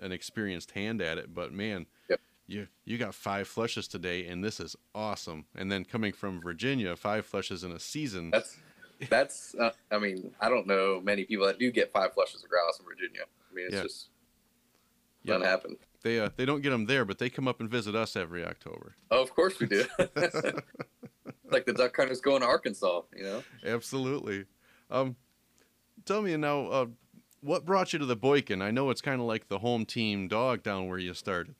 [0.00, 2.20] an experienced hand at it, but man, yep.
[2.46, 5.44] you you got five flushes today, and this is awesome.
[5.54, 8.30] And then coming from Virginia, five flushes in a season.
[8.30, 8.56] That's
[9.08, 9.54] that's.
[9.54, 12.78] Uh, I mean, I don't know many people that do get five flushes of grouse
[12.78, 13.22] in Virginia.
[13.50, 13.82] I mean, it's yeah.
[13.82, 14.08] just
[15.24, 15.48] doesn't yeah.
[15.48, 15.76] happen.
[16.02, 18.44] They uh, they don't get them there, but they come up and visit us every
[18.44, 18.96] October.
[19.10, 19.84] Oh, of course we do.
[21.50, 23.42] like the duck hunters going to Arkansas, you know.
[23.64, 24.44] Absolutely.
[24.90, 25.16] Um,
[26.04, 26.66] tell me now.
[26.66, 26.86] Uh,
[27.42, 28.60] what brought you to the Boykin?
[28.60, 31.54] I know it's kind of like the home team dog down where you started.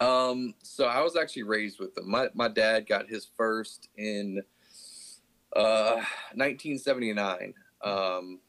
[0.00, 2.10] Um, so I was actually raised with them.
[2.10, 4.42] My my dad got his first in
[5.54, 6.02] uh
[6.34, 7.54] 1979.
[7.82, 8.40] Um,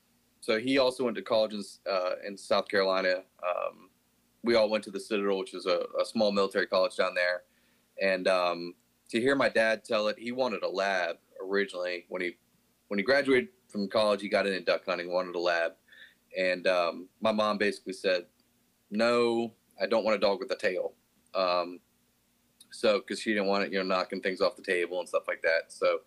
[0.41, 3.23] so he also went to college in, uh, in South Carolina.
[3.43, 3.89] Um,
[4.43, 7.43] we all went to the Citadel, which is a, a small military college down there.
[8.01, 8.75] And um,
[9.09, 12.37] to hear my dad tell it, he wanted a lab originally when he
[12.87, 15.73] when he graduated from college, he got into duck hunting, wanted a lab,
[16.37, 18.25] and um, my mom basically said,
[18.91, 20.93] "No, I don't want a dog with a tail."
[21.33, 21.79] Um,
[22.71, 25.23] so, because she didn't want it, you know, knocking things off the table and stuff
[25.27, 25.71] like that.
[25.71, 25.99] So,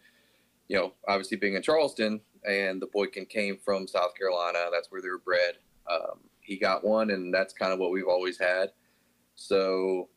[0.68, 4.66] you know, obviously being in Charleston, and the Boykin came from South Carolina.
[4.72, 5.56] That's where they were bred.
[5.90, 8.70] Um, he got one, and that's kind of what we've always had.
[9.34, 10.08] So,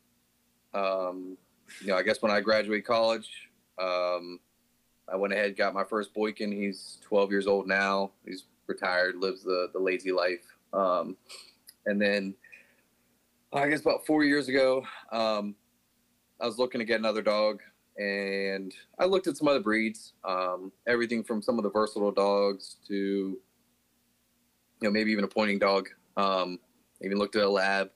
[0.74, 1.38] um,
[1.80, 3.30] you know, I guess when I graduated college,
[3.80, 4.40] um,
[5.12, 6.52] I went ahead got my first Boykin.
[6.52, 8.12] He's 12 years old now.
[8.26, 10.46] He's retired, lives the the lazy life.
[10.74, 11.18] Um,
[11.86, 12.36] and then
[13.54, 15.56] I guess about four years ago, um,
[16.40, 17.62] I was looking to get another dog,
[17.98, 22.78] and I looked at some other breeds, um, everything from some of the versatile dogs
[22.88, 23.40] to you
[24.82, 25.90] know maybe even a pointing dog.
[26.18, 26.60] Um,
[27.02, 27.90] even looked at a lab,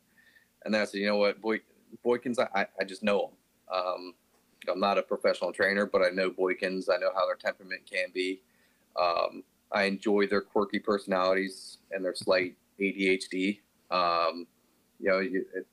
[0.64, 1.62] and then I said, you know what, Boy,
[2.06, 3.38] Boykins, I, I just know them.
[3.76, 4.14] Um,
[4.70, 6.90] I'm not a professional trainer, but I know Boykins.
[6.90, 8.42] I know how their temperament can be.
[9.00, 13.60] Um, I enjoy their quirky personalities and their slight ADHD.
[13.92, 14.48] Um,
[15.00, 15.68] you know, you, it,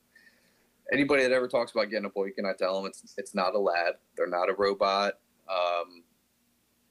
[0.93, 3.59] anybody that ever talks about getting a Boykin, I tell them it's it's not a
[3.59, 3.95] lab.
[4.17, 5.15] They're not a robot.
[5.49, 6.03] Um,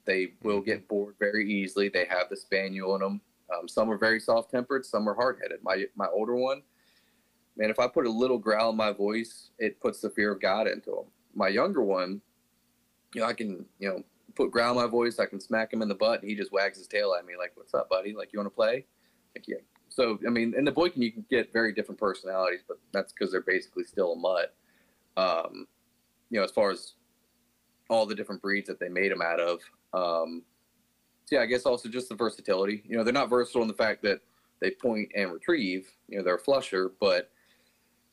[0.04, 0.66] they will mm-hmm.
[0.66, 1.88] get bored very easily.
[1.88, 3.20] They have the spaniel in them.
[3.52, 4.86] Um, some are very soft tempered.
[4.86, 5.58] Some are hard headed.
[5.62, 6.62] My my older one,
[7.56, 10.40] man, if I put a little growl in my voice, it puts the fear of
[10.40, 12.20] God into them my younger one,
[13.14, 14.02] you know, I can, you know,
[14.34, 15.18] put growl in my voice.
[15.18, 17.34] I can smack him in the butt, and he just wags his tail at me
[17.38, 18.14] like, "What's up, buddy?
[18.14, 18.86] Like, you want to play?"
[19.34, 19.58] Like, yeah.
[19.88, 23.30] So, I mean, in the Boykin, you can get very different personalities, but that's because
[23.30, 24.54] they're basically still a mutt.
[25.16, 25.66] Um,
[26.30, 26.94] you know, as far as
[27.90, 29.60] all the different breeds that they made them out of.
[29.92, 30.42] Um,
[31.26, 32.82] so yeah, I guess also just the versatility.
[32.86, 34.20] You know, they're not versatile in the fact that
[34.60, 35.90] they point and retrieve.
[36.08, 37.30] You know, they're a flusher, but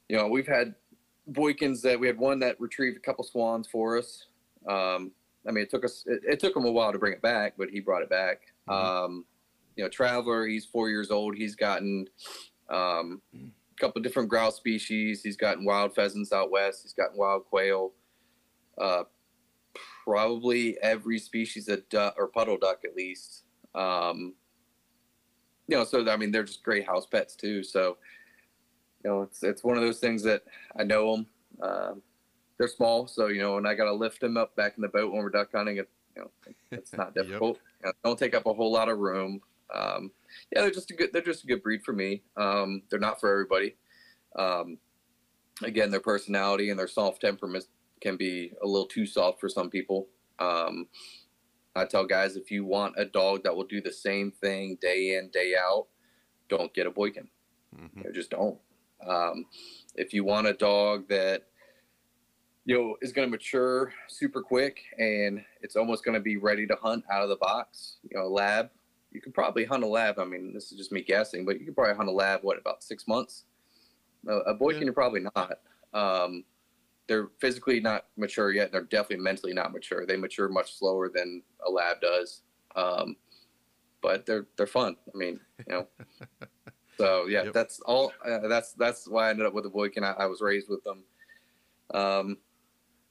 [0.10, 0.76] you know, we've had
[1.32, 4.26] Boykins that we had one that retrieved a couple swans for us.
[4.68, 5.12] Um,
[5.48, 7.54] I mean, it took us it, it, took him a while to bring it back,
[7.58, 8.42] but he brought it back.
[8.68, 8.86] Mm-hmm.
[8.86, 9.26] Um,
[9.76, 11.36] you know, Traveler, he's four years old.
[11.36, 12.08] He's gotten
[12.70, 15.24] um, a couple different grouse species.
[15.24, 16.82] He's gotten wild pheasants out west.
[16.84, 17.94] He's gotten wild quail.
[18.78, 19.04] Uh,
[20.04, 23.44] probably every species of duck or puddle duck at least.
[23.76, 24.34] Um,
[25.68, 27.64] you know, so I mean, they're just great house pets too.
[27.64, 27.98] So,
[29.04, 30.44] you know, it's it's one of those things that
[30.78, 31.28] I know them.
[31.62, 31.92] Uh,
[32.58, 34.90] they're small, so you know, and I got to lift them up back in the
[34.90, 35.78] boat when we're duck hunting.
[35.78, 36.32] It, you know,
[36.72, 37.58] it's not difficult.
[37.58, 37.64] yep.
[37.82, 39.42] you know, don't take up a whole lot of room.
[39.74, 40.12] Um,
[40.54, 41.12] yeah, they're just a good.
[41.14, 42.24] They're just a good breed for me.
[42.36, 43.76] Um, they're not for everybody.
[44.36, 44.78] Um,
[45.64, 47.66] again, their personality and their soft temperament
[48.02, 50.08] can be a little too soft for some people.
[50.40, 50.88] Um,
[51.76, 55.18] I tell guys if you want a dog that will do the same thing day
[55.18, 55.88] in day out,
[56.50, 57.30] don't get a Boykin.
[57.76, 58.00] Mm-hmm.
[58.00, 58.58] You know, just don't.
[59.06, 59.46] Um,
[59.96, 61.46] if you want a dog that
[62.66, 66.68] you know is going to mature super quick and it's almost going to be ready
[66.68, 68.70] to hunt out of the box, you know, a lab,
[69.12, 70.20] you could probably hunt a lab.
[70.20, 72.42] I mean, this is just me guessing, but you could probably hunt a lab.
[72.44, 73.46] What about six months?
[74.28, 74.86] A, a Boykin, yeah.
[74.86, 75.60] you're probably not.
[75.94, 76.44] Um,
[77.08, 78.72] they're physically not mature yet.
[78.72, 80.06] They're definitely mentally not mature.
[80.06, 82.44] They mature much slower than a lab does.
[82.76, 83.16] Um,
[84.02, 84.96] but they're they're fun.
[85.14, 85.88] I mean, you know.
[87.00, 87.54] so yeah, yep.
[87.54, 88.12] that's all.
[88.26, 90.04] Uh, that's that's why I ended up with the Boykin.
[90.04, 91.04] I, I was raised with them.
[91.94, 92.38] Um,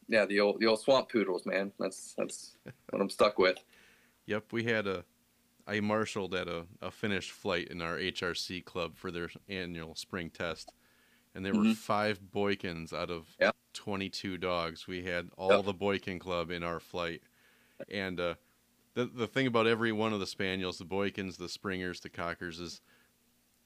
[0.08, 1.72] yeah, the old the old swamp poodles, man.
[1.78, 2.56] That's that's
[2.90, 3.58] what I'm stuck with.
[4.26, 5.04] Yep, we had a
[5.66, 10.30] I marshaled at a, a finished flight in our HRC club for their annual spring
[10.30, 10.72] test
[11.38, 11.68] and there mm-hmm.
[11.68, 13.54] were five Boykins out of yep.
[13.74, 14.88] 22 dogs.
[14.88, 15.64] We had all yep.
[15.64, 17.22] the Boykin Club in our flight,
[17.88, 18.34] and uh,
[18.94, 22.58] the the thing about every one of the spaniels, the Boykins, the Springers, the Cockers,
[22.58, 22.80] is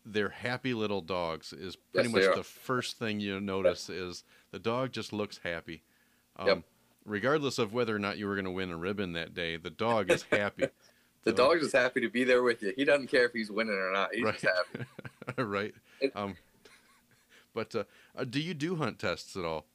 [0.05, 1.53] they're happy little dogs.
[1.53, 3.99] Is pretty yes, much the first thing you notice yep.
[3.99, 5.83] is the dog just looks happy.
[6.37, 6.63] Um, yep.
[7.05, 9.71] Regardless of whether or not you were going to win a ribbon that day, the
[9.71, 10.67] dog is happy.
[11.25, 12.73] the so, dog is happy to be there with you.
[12.77, 14.15] He doesn't care if he's winning or not.
[14.15, 14.39] He's right.
[14.39, 14.87] just happy.
[15.43, 15.75] right.
[16.15, 16.37] Um,
[17.55, 17.85] but uh,
[18.17, 19.67] uh, do you do hunt tests at all?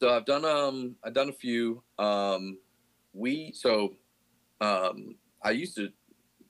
[0.00, 1.82] So I've done um I've done a few.
[1.98, 2.58] Um,
[3.14, 3.94] we so
[4.60, 5.90] um I used to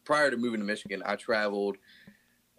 [0.04, 1.76] prior to moving to Michigan, I traveled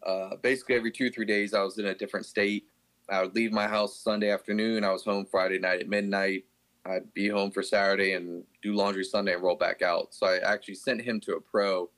[0.06, 1.54] uh, basically every two or three days.
[1.54, 2.68] I was in a different state.
[3.10, 4.84] I would leave my house Sunday afternoon.
[4.84, 6.46] I was home Friday night at midnight.
[6.86, 10.14] I'd be home for Saturday and do laundry Sunday and roll back out.
[10.14, 11.90] So I actually sent him to a pro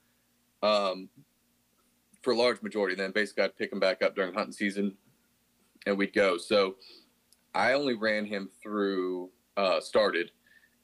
[0.63, 1.09] um,
[2.21, 2.95] for a large majority.
[2.95, 4.95] Then basically I'd pick him back up during hunting season
[5.85, 6.37] and we'd go.
[6.37, 6.75] So
[7.53, 10.31] I only ran him through uh, started,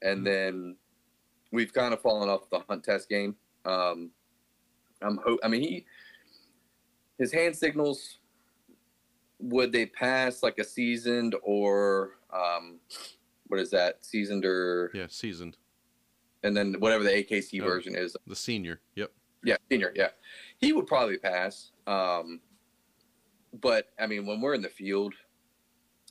[0.02, 0.26] and mm-hmm.
[0.26, 0.76] then
[1.52, 3.36] we've kind of fallen off the hunt test game.
[3.66, 4.10] Um,
[5.02, 5.86] I'm ho- I mean he
[7.24, 8.20] his hand signals
[9.40, 12.80] would they pass like a seasoned or um,
[13.48, 15.58] what is that seasoned or yeah seasoned
[16.44, 19.12] and then whatever the AKC oh, version is the senior yep
[19.44, 20.10] yeah senior yeah
[20.58, 22.40] he would probably pass um,
[23.62, 25.14] but I mean, when we're in the field,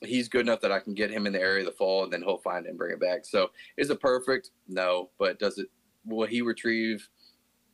[0.03, 2.13] he's good enough that I can get him in the area of the fall, and
[2.13, 3.25] then he'll find it and bring it back.
[3.25, 4.51] So, is it perfect?
[4.69, 5.69] No, but does it?
[6.05, 7.09] Will he retrieve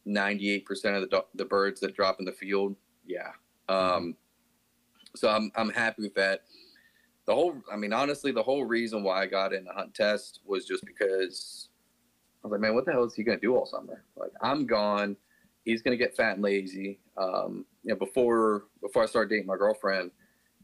[0.05, 2.77] ninety eight percent of the the birds that drop in the field?
[3.09, 3.33] Yeah.
[3.69, 4.15] Um,
[5.17, 6.43] so I'm I'm happy with that.
[7.27, 10.41] The whole, I mean, honestly, the whole reason why I got in the hunt test
[10.47, 11.69] was just because
[12.43, 14.05] I was like, man, what the hell is he gonna do all summer?
[14.17, 15.17] Like, I'm gone.
[15.65, 17.01] He's gonna get fat and lazy.
[17.17, 20.11] Um, you know, before before I started dating my girlfriend,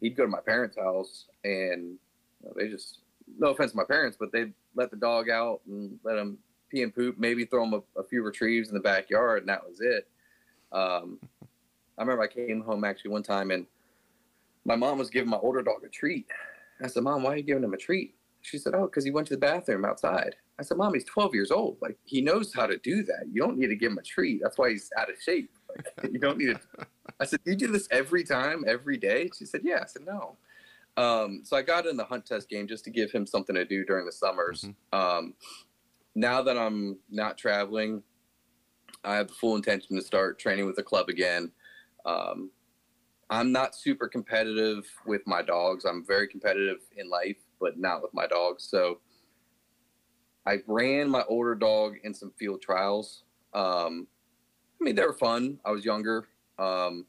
[0.00, 1.98] he'd go to my parents' house and
[2.40, 3.00] you know, they just
[3.38, 6.38] no offense to my parents, but they let the dog out and let him
[6.70, 9.66] pee and poop, maybe throw him a, a few retrieves in the backyard, and that
[9.66, 10.09] was it.
[10.72, 11.18] Um,
[11.98, 13.66] I remember I came home actually one time and
[14.64, 16.26] my mom was giving my older dog a treat.
[16.83, 19.11] I said, "Mom, why are you giving him a treat?" She said, "Oh, because he
[19.11, 21.78] went to the bathroom outside." I said, "Mom, he's 12 years old.
[21.80, 23.26] Like he knows how to do that.
[23.30, 24.40] You don't need to give him a treat.
[24.42, 26.61] That's why he's out of shape." Like, you don't need to.
[27.20, 29.30] I said, you do this every time, every day?
[29.37, 29.80] She said, yeah.
[29.83, 30.37] I said, no.
[30.96, 33.64] Um, so I got in the hunt test game just to give him something to
[33.64, 34.62] do during the summers.
[34.62, 34.98] Mm-hmm.
[34.98, 35.35] Um,
[36.14, 38.02] now that I'm not traveling,
[39.04, 41.50] I have the full intention to start training with the club again.
[42.05, 42.50] Um,
[43.31, 45.85] I'm not super competitive with my dogs.
[45.85, 48.65] I'm very competitive in life, but not with my dogs.
[48.65, 49.00] So
[50.46, 53.25] I ran my older dog in some field trials.
[53.55, 54.07] Um,
[54.81, 55.59] I mean, they were fun.
[55.65, 56.29] I was younger,
[56.59, 57.07] um,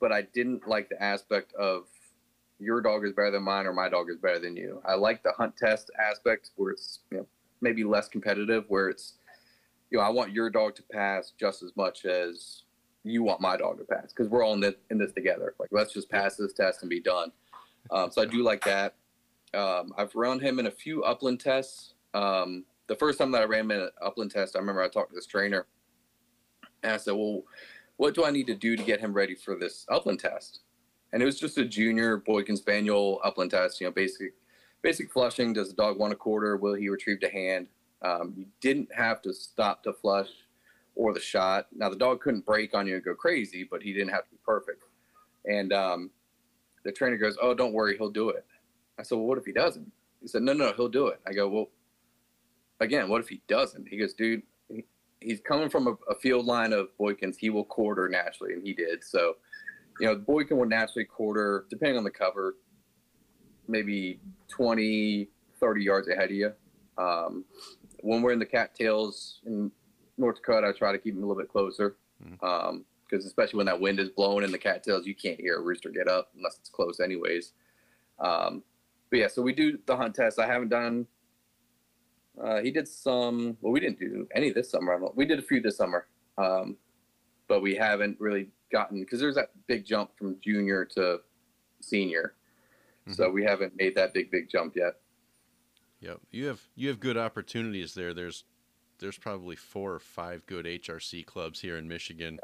[0.00, 1.84] but I didn't like the aspect of
[2.58, 4.80] your dog is better than mine or my dog is better than you.
[4.86, 7.26] I like the hunt test aspect where it's you know
[7.60, 9.14] maybe less competitive, where it's
[9.90, 12.62] you know I want your dog to pass just as much as
[13.04, 15.54] you want my dog to pass because we're all in this in this together.
[15.58, 17.30] Like let's just pass this test and be done.
[17.90, 18.94] Um, so I do like that.
[19.52, 21.94] Um, I've run him in a few upland tests.
[22.14, 24.88] Um, the first time that I ran him in an upland test, I remember I
[24.88, 25.66] talked to this trainer
[26.82, 27.42] and I said, well,
[27.96, 30.60] what do I need to do to get him ready for this upland test?
[31.12, 34.32] And it was just a junior Boykin Spaniel upland test, you know, basic
[34.82, 35.52] basic flushing.
[35.52, 36.56] Does the dog want a quarter?
[36.56, 37.68] Will he retrieve the hand?
[38.02, 40.28] Um, you didn't have to stop to flush
[40.96, 41.66] or the shot.
[41.74, 44.30] Now the dog couldn't break on you and go crazy, but he didn't have to
[44.30, 44.84] be perfect.
[45.46, 46.10] And um,
[46.84, 48.44] the trainer goes, "Oh, don't worry, he'll do it."
[48.98, 49.90] I said, "Well, what if he doesn't?"
[50.20, 51.68] He said, "No, no, he'll do it." I go, "Well,
[52.80, 54.84] again, what if he doesn't?" He goes, "Dude, he,
[55.20, 57.36] he's coming from a, a, field line of Boykins.
[57.36, 59.04] He will quarter naturally, and he did.
[59.04, 59.36] So,
[60.00, 62.56] you know, Boykin will naturally quarter, depending on the cover,
[63.68, 65.28] maybe 20,
[65.58, 66.52] 30 yards ahead of you.
[66.96, 67.44] Um,
[68.00, 69.72] when we're in the cattails in
[70.16, 71.96] North Dakota, I try to keep them a little bit closer.
[72.24, 72.44] Mm-hmm.
[72.44, 75.60] Um, because especially when that wind is blowing and the cattails, you can't hear a
[75.60, 77.52] rooster get up unless it's close, anyways.
[78.18, 78.62] Um,
[79.10, 80.38] but yeah, so we do the hunt test.
[80.38, 81.06] I haven't done.
[82.42, 83.56] Uh, he did some.
[83.60, 84.98] Well, we didn't do any this summer.
[85.14, 86.06] We did a few this summer,
[86.38, 86.76] um,
[87.46, 91.18] but we haven't really gotten because there's that big jump from junior to
[91.80, 92.34] senior.
[93.02, 93.12] Mm-hmm.
[93.12, 94.94] So we haven't made that big big jump yet.
[96.00, 98.12] Yep, you have you have good opportunities there.
[98.12, 98.44] There's
[98.98, 102.38] there's probably four or five good HRC clubs here in Michigan,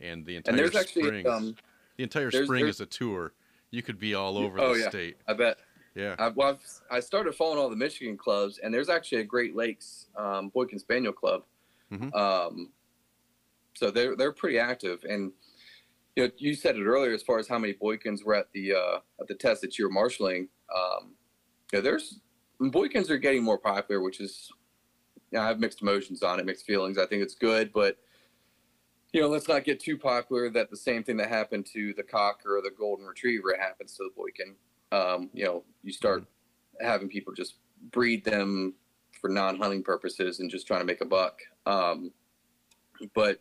[0.00, 1.56] and the entire and spring, actually, um,
[1.96, 3.32] the entire there's, spring there's, is a tour.
[3.70, 4.88] You could be all over oh, the yeah.
[4.88, 5.16] state.
[5.26, 5.58] I bet.
[5.94, 6.14] Yeah.
[6.18, 9.54] I, well, I've, i started following all the Michigan clubs, and there's actually a Great
[9.54, 11.42] Lakes um, Boykin Spaniel Club.
[11.92, 12.14] Mm-hmm.
[12.14, 12.70] Um,
[13.74, 15.32] so they're they're pretty active, and
[16.16, 18.74] you know you said it earlier as far as how many Boykins were at the
[18.74, 20.48] uh, at the test that you were marshaling.
[20.74, 21.12] Um,
[21.72, 22.20] you know, there's
[22.60, 24.50] Boykins are getting more popular, which is
[25.32, 26.98] you know, I have mixed emotions on it, mixed feelings.
[26.98, 27.96] I think it's good, but
[29.12, 32.02] you know, let's not get too popular that the same thing that happened to the
[32.02, 34.54] cocker or the golden retriever happens to the Boykin.
[34.90, 36.24] Um, you know, you start
[36.80, 37.56] having people just
[37.90, 38.74] breed them
[39.20, 41.40] for non-hunting purposes and just trying to make a buck.
[41.66, 42.10] Um,
[43.14, 43.40] but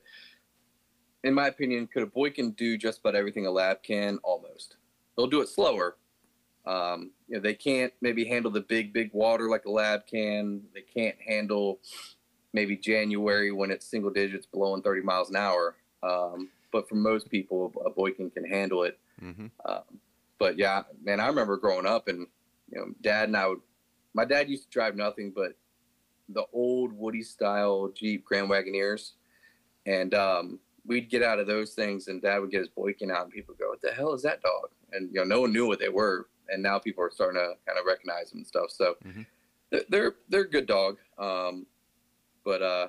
[1.24, 4.18] in my opinion, could a Boykin do just about everything a lab can?
[4.24, 4.78] Almost.
[5.16, 5.98] They'll do it slower,
[6.66, 10.62] um, you know, they can't maybe handle the big, big water like a lab can.
[10.74, 11.80] They can't handle
[12.54, 15.76] maybe January when it's single digits blowing 30 miles an hour.
[16.04, 19.00] Um, but for most people, a Boykin can handle it.
[19.22, 19.48] Mm-hmm.
[19.66, 20.00] Um,
[20.40, 22.28] but yeah, man, I remember growing up and,
[22.72, 23.62] you know, dad and I would,
[24.14, 25.54] my dad used to drive nothing but
[26.30, 29.12] the old Woody style Jeep Grand Wagoneers.
[29.86, 33.24] And, um, we'd get out of those things and dad would get his Boykin out
[33.24, 34.70] and people would go, what the hell is that dog?
[34.92, 37.54] And, you know, no one knew what they were and now people are starting to
[37.66, 38.70] kind of recognize them and stuff.
[38.70, 39.22] So mm-hmm.
[39.90, 41.66] they're they're a good dog, um,
[42.44, 42.88] but uh,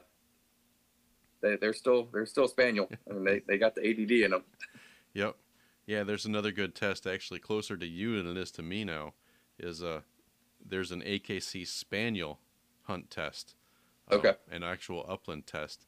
[1.40, 2.88] they they're still they're still spaniel.
[3.10, 4.44] I mean, they they got the ADD in them.
[5.14, 5.36] Yep.
[5.86, 9.14] Yeah, there's another good test actually closer to you than it is to me now.
[9.58, 10.00] Is uh,
[10.64, 12.38] there's an AKC spaniel
[12.84, 13.54] hunt test.
[14.10, 14.34] Uh, okay.
[14.50, 15.86] An actual upland test,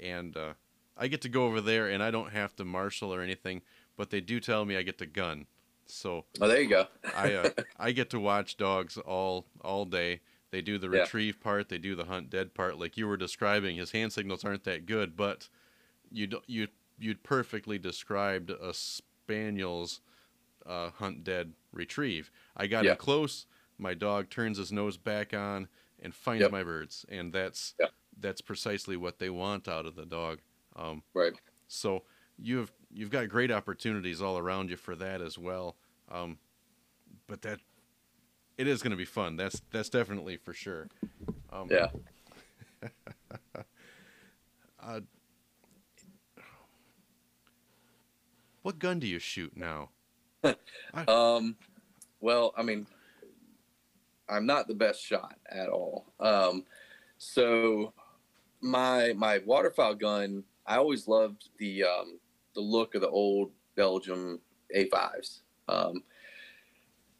[0.00, 0.54] and uh,
[0.96, 3.62] I get to go over there, and I don't have to marshal or anything,
[3.96, 5.46] but they do tell me I get to gun.
[5.86, 6.86] So oh, there you go.
[7.16, 10.20] I uh, I get to watch dogs all all day.
[10.50, 11.44] They do the retrieve yeah.
[11.44, 13.76] part, they do the hunt dead part, like you were describing.
[13.76, 15.48] His hand signals aren't that good, but
[16.10, 16.68] you you
[16.98, 20.00] you perfectly described a spaniel's
[20.66, 22.30] uh, hunt dead retrieve.
[22.56, 22.92] I got yeah.
[22.92, 23.46] in close.
[23.78, 25.68] My dog turns his nose back on
[26.00, 26.52] and finds yep.
[26.52, 27.92] my birds, and that's yep.
[28.20, 30.40] that's precisely what they want out of the dog.
[30.76, 31.32] Um, right.
[31.66, 32.02] So
[32.38, 35.76] you've you've got great opportunities all around you for that as well.
[36.10, 36.38] Um,
[37.26, 37.60] but that
[38.58, 39.36] it is going to be fun.
[39.36, 40.88] That's that's definitely for sure.
[41.52, 41.88] Um, yeah.
[44.82, 45.00] uh,
[48.62, 49.90] what gun do you shoot now?
[51.08, 51.56] um,
[52.20, 52.86] well, I mean,
[54.28, 56.06] I'm not the best shot at all.
[56.20, 56.64] Um,
[57.18, 57.92] so
[58.60, 62.18] my my waterfowl gun, I always loved the um,
[62.54, 64.40] the look of the old Belgium
[64.76, 65.40] A5s.
[65.68, 66.02] Um,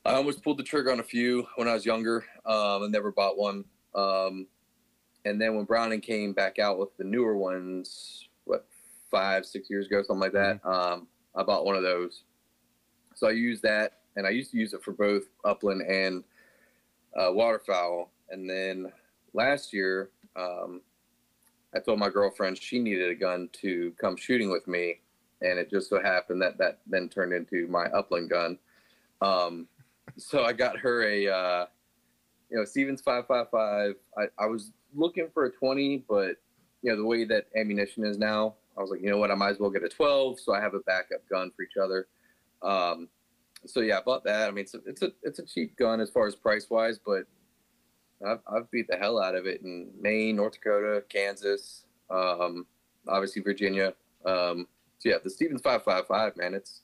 [0.04, 3.12] I almost pulled the trigger on a few when I was younger um, and never
[3.12, 3.64] bought one.
[3.94, 4.46] Um,
[5.24, 8.66] and then when Browning came back out with the newer ones, what,
[9.10, 10.68] five, six years ago, something like that, mm-hmm.
[10.68, 11.06] um,
[11.36, 12.24] I bought one of those.
[13.14, 16.24] So I used that, and I used to use it for both upland and
[17.16, 18.10] uh, waterfowl.
[18.30, 18.90] And then
[19.34, 20.80] last year, um,
[21.74, 25.01] I told my girlfriend she needed a gun to come shooting with me
[25.42, 28.58] and it just so happened that that then turned into my upland gun.
[29.20, 29.68] Um,
[30.16, 31.66] so I got her a, uh,
[32.50, 33.94] you know, Stevens 555.
[34.18, 36.36] I, I was looking for a 20, but
[36.82, 39.34] you know the way that ammunition is now, I was like, you know what, I
[39.34, 42.08] might as well get a 12, so I have a backup gun for each other.
[42.62, 43.08] Um,
[43.66, 44.48] so yeah, I bought that.
[44.48, 46.98] I mean, it's a, it's a it's a cheap gun as far as price wise,
[46.98, 47.24] but
[48.26, 52.66] I've, I've beat the hell out of it in Maine, North Dakota, Kansas, um,
[53.08, 53.94] obviously Virginia.
[54.24, 54.66] Um,
[55.04, 56.80] yeah, the Stevens five five five, man, it's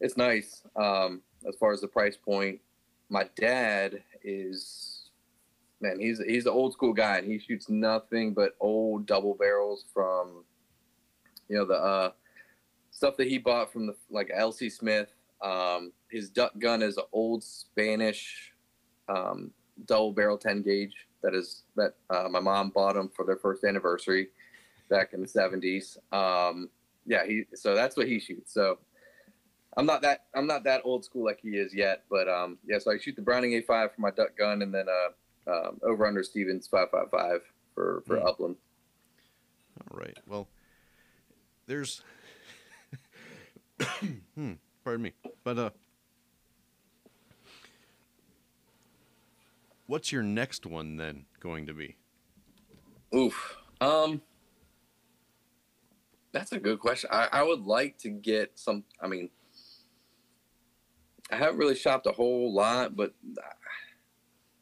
[0.00, 0.62] it's nice.
[0.76, 2.60] Um, as far as the price point,
[3.08, 5.10] my dad is
[5.80, 9.84] man, he's he's the old school guy, and he shoots nothing but old double barrels
[9.92, 10.44] from
[11.48, 12.10] you know the uh,
[12.90, 15.12] stuff that he bought from the like LC Smith.
[15.42, 18.52] Um, his duck gun is an old Spanish
[19.08, 19.50] um,
[19.86, 23.64] double barrel 10 gauge that is that uh, my mom bought him for their first
[23.64, 24.28] anniversary
[24.88, 25.96] back in the 70s.
[26.12, 26.68] Um,
[27.06, 28.52] yeah, he so that's what he shoots.
[28.52, 28.78] So
[29.76, 32.78] I'm not that I'm not that old school like he is yet, but um, yeah.
[32.78, 36.06] So I shoot the Browning A5 for my duck gun, and then uh, um, over
[36.06, 37.40] under Stevens 555
[37.74, 38.26] for for Hmm.
[38.26, 38.56] upland.
[39.90, 40.16] All right.
[40.26, 40.48] Well,
[41.66, 42.02] there's.
[44.34, 44.52] hmm.
[44.84, 45.70] Pardon me, but uh,
[49.86, 51.96] what's your next one then going to be?
[53.14, 53.56] Oof.
[53.80, 54.22] Um,
[56.34, 57.08] that's a good question.
[57.12, 58.84] I, I would like to get some.
[59.00, 59.30] I mean,
[61.30, 63.14] I haven't really shopped a whole lot, but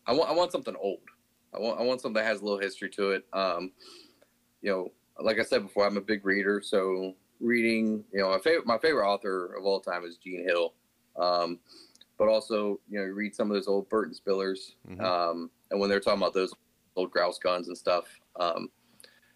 [0.06, 1.00] I want I want something old.
[1.52, 3.24] I want I want something that has a little history to it.
[3.32, 3.72] Um,
[4.60, 8.04] you know, like I said before, I'm a big reader, so reading.
[8.12, 10.74] You know, my favorite my favorite author of all time is Gene Hill.
[11.16, 11.58] Um,
[12.18, 15.00] but also, you know, you read some of those old Burton Spillers, Mhm.
[15.00, 16.52] um, and when they're talking about those
[16.94, 18.04] old grouse guns and stuff.
[18.36, 18.70] Um,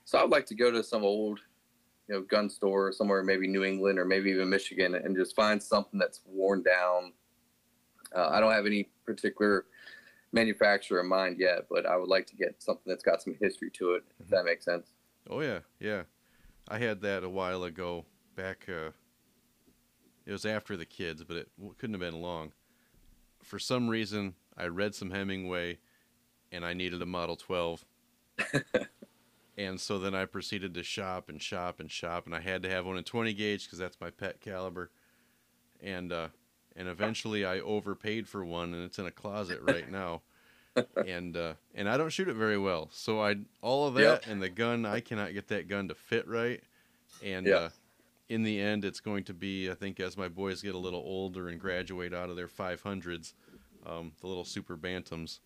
[0.05, 1.41] so I'd like to go to some old,
[2.09, 5.63] you know, gun store somewhere, maybe New England or maybe even Michigan, and just find
[5.63, 7.13] something that's worn down.
[8.15, 9.67] Uh, I don't have any particular
[10.33, 13.71] manufacturer in mind yet, but I would like to get something that's got some history
[13.73, 14.93] to it, if that makes sense.
[15.29, 16.03] Oh yeah, yeah.
[16.69, 18.05] I had that a while ago.
[18.37, 18.91] Back, uh,
[20.27, 21.49] it was after the kids, but it
[21.79, 22.53] couldn't have been long.
[23.43, 25.79] For some reason, I read some Hemingway,
[26.53, 27.85] and I needed a Model 12.
[29.57, 32.71] and so then I proceeded to shop and shop and shop, and I had to
[32.71, 34.91] have one in 20 gauge because that's my pet caliber.
[35.81, 36.29] And uh,
[36.75, 40.23] and eventually, I overpaid for one, and it's in a closet right now.
[41.03, 42.91] and uh, and I don't shoot it very well.
[42.93, 44.25] So I all of that Yep.
[44.27, 46.63] and the gun, I cannot get that gun to fit right.
[47.21, 47.55] And Yeah.
[47.55, 47.71] uh,
[48.29, 51.01] in the end, it's going to be I think as my boys get a little
[51.01, 53.35] older and graduate out of their 500s,
[53.85, 55.41] um, the little super bantams,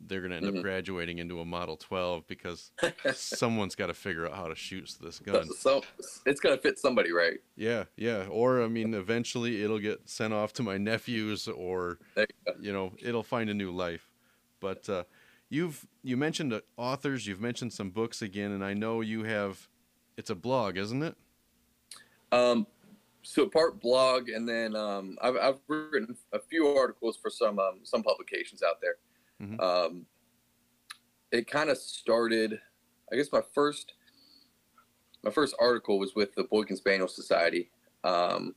[0.00, 0.58] they're going to end Mhm.
[0.58, 2.70] up graduating into a Model 12 because
[3.14, 5.48] someone's got to figure out how to shoot this gun.
[5.54, 5.82] So
[6.26, 7.38] it's gonna fit somebody, right?
[7.56, 8.26] Yeah, yeah.
[8.28, 12.26] Or I mean, eventually it'll get sent off to my nephews, or you
[12.60, 14.10] you know, it'll find a new life.
[14.60, 15.04] But uh,
[15.48, 19.68] you've you mentioned uh, authors, you've mentioned some books again, and I know you have.
[20.16, 21.14] It's a blog, isn't it?
[22.32, 22.66] Um,
[23.22, 27.80] so part blog, and then um, I've, I've written a few articles for some um,
[27.82, 28.96] some publications out there.
[29.40, 29.60] Mhm.
[29.60, 30.06] Um,
[31.30, 32.60] it kind of started.
[33.12, 33.94] I guess my first
[35.22, 37.70] my first article was with the Boykin Spaniel Society,
[38.04, 38.54] um,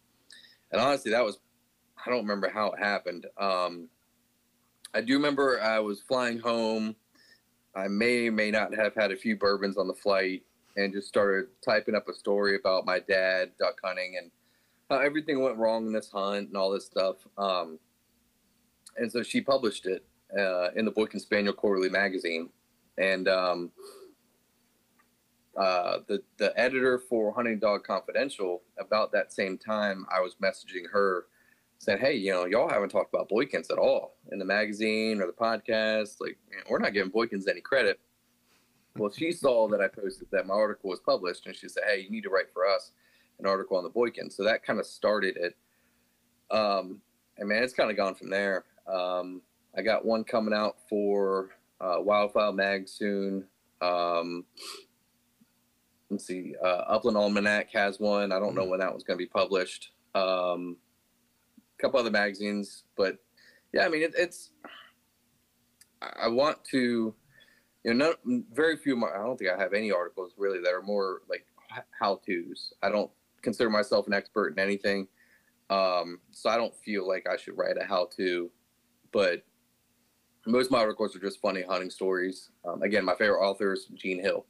[0.71, 1.39] and honestly, that was
[2.05, 3.27] I don't remember how it happened.
[3.37, 3.89] Um,
[4.93, 6.95] I do remember I was flying home.
[7.75, 10.43] I may may not have had a few bourbons on the flight
[10.77, 14.31] and just started typing up a story about my dad duck hunting and
[14.89, 17.17] how everything went wrong in this hunt and all this stuff.
[17.37, 17.79] Um,
[18.97, 20.05] and so she published it
[20.37, 22.49] uh, in the Boykin Spaniel Quarterly magazine.
[22.97, 23.71] And um,
[25.57, 30.89] uh, the the editor for Hunting Dog Confidential, about that same time, I was messaging
[30.91, 31.25] her
[31.79, 35.27] saying, "Hey, you know, y'all haven't talked about Boykins at all in the magazine or
[35.27, 36.17] the podcast.
[36.19, 36.37] Like,
[36.69, 37.99] we're not giving Boykins any credit."
[38.97, 42.01] Well, she saw that I posted that my article was published, and she said, "Hey,
[42.01, 42.91] you need to write for us
[43.39, 45.57] an article on the Boykin." So that kind of started it.
[46.51, 47.01] Um,
[47.37, 48.65] and man, it's kind of gone from there.
[48.87, 49.41] Um,
[49.79, 53.45] I got one coming out for uh, Wildfowl Mag soon.
[53.79, 54.43] Um,
[56.09, 58.33] let's see, uh, Upland Almanac has one.
[58.33, 59.91] I don't know when that one's going to be published.
[60.15, 60.75] Um,
[61.77, 63.19] a couple other magazines, but
[63.71, 64.49] yeah, I mean, it, it's.
[66.01, 67.15] I want to,
[67.85, 68.93] you know, no, very few.
[68.93, 71.45] Of my, I don't think I have any articles really that are more like
[71.97, 72.73] how tos.
[72.83, 73.11] I don't
[73.41, 75.07] consider myself an expert in anything,
[75.69, 78.51] um, so I don't feel like I should write a how to.
[79.13, 79.43] But
[80.45, 82.49] most of my articles are just funny hunting stories.
[82.65, 84.45] Um, again, my favorite author is Gene Hill.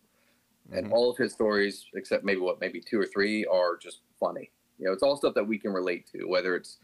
[0.71, 0.91] And Mhm.
[0.91, 4.51] all of his stories except maybe what maybe two or three are just funny.
[4.77, 6.77] You know it's all stuff that we can relate to whether it's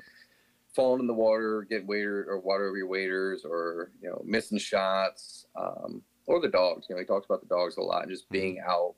[0.74, 4.58] falling in the water getting waiter or water over your waders or you know missing
[4.58, 6.88] shots um, or the dogs.
[6.90, 8.96] You know he talks about the dogs a lot and just being out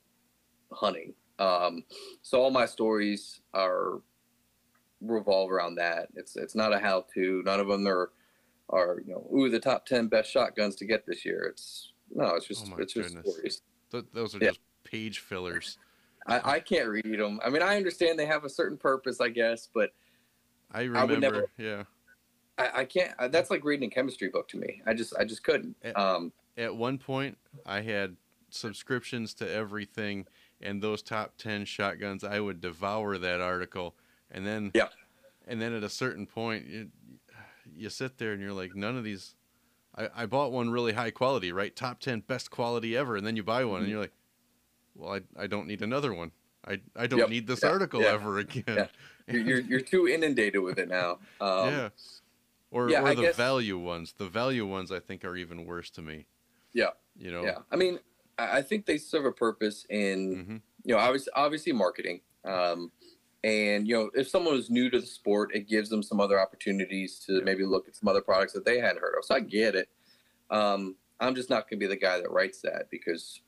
[0.72, 1.14] hunting.
[1.38, 1.84] Um,
[2.22, 4.02] so all my stories are
[5.02, 6.08] revolve around that.
[6.16, 8.14] It's it's not a how to none of them are
[8.70, 12.36] are you know ooh the top 10 best shotguns to get this year it's no
[12.36, 13.34] it's just Oh it's just goodness.
[13.36, 13.62] stories
[13.92, 14.50] Th- those are Yeah.
[14.50, 15.78] just page fillers.
[16.28, 17.40] I, I can't read them.
[17.42, 19.92] I mean, I understand they have a certain purpose, I guess, but
[20.74, 21.20] I remember.
[21.20, 21.84] never- yeah.
[22.58, 23.14] I, I can't.
[23.18, 24.82] I- That's like reading a chemistry book to me.
[24.86, 25.78] I just, I just couldn't.
[25.84, 25.92] Eh.
[25.94, 28.18] Um, At one point, I had
[28.50, 30.26] subscriptions to everything,
[30.62, 33.96] and those top ten shotguns, I would devour that article,
[34.32, 34.90] and then Yeah.
[35.48, 36.90] and then at a certain point, you,
[37.78, 39.36] you sit there and you're like, none of these.
[39.96, 41.76] I, I bought one really high quality, right?
[41.76, 43.84] Top ten best quality ever, and then you buy one, Mm-hmm.
[43.84, 44.14] and you're like,
[44.96, 46.32] well, I, I don't need another one.
[46.66, 47.30] I, I don't Yep.
[47.30, 47.70] need this Yeah.
[47.70, 48.08] article Yeah.
[48.14, 48.64] ever again.
[48.68, 48.88] Yeah.
[49.28, 51.20] you're, you're, you're too inundated with it now.
[51.40, 51.90] Um, yeah.
[52.72, 54.14] Or, or I the guess- value ones.
[54.18, 56.26] The value ones I think are even worse to me.
[56.74, 56.90] Yeah.
[57.18, 57.44] You know.
[57.44, 57.60] Yeah.
[57.72, 58.00] I mean,
[58.38, 62.22] I think they serve a purpose in hmm you know, obviously, obviously marketing.
[62.46, 62.92] Um,
[63.44, 66.40] and you know, if someone is new to the sport, it gives them some other
[66.40, 69.26] opportunities to maybe look at some other products that they hadn't heard of.
[69.26, 69.90] So I get it.
[70.50, 73.42] Um, I'm just not going to be the guy that writes that because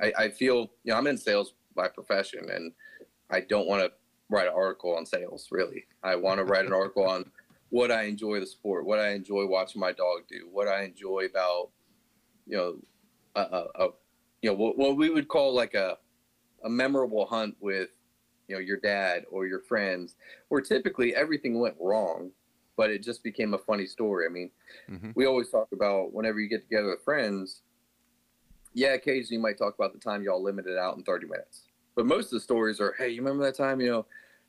[0.00, 2.72] I, I feel, you know, I'm in sales by profession, and
[3.30, 3.92] I don't want to
[4.28, 5.48] write an article on sales.
[5.50, 7.30] Really, I want to write an article on
[7.70, 11.26] what I enjoy the sport, what I enjoy watching my dog do, what I enjoy
[11.30, 11.70] about,
[12.46, 12.76] you know,
[13.34, 13.88] a, a, a
[14.42, 15.98] you know, what, what we would call like a
[16.64, 17.90] a memorable hunt with
[18.48, 20.16] you know your dad or your friends
[20.48, 22.30] where typically everything went wrong
[22.76, 24.26] but it just became a funny story.
[24.26, 24.50] I mean
[24.88, 27.62] hmm we always talk about whenever you get together with friends
[28.72, 32.06] yeah occasionally you might talk about the time y'all limited out in 30 minutes but
[32.06, 34.06] most of the stories are hey you remember that time you know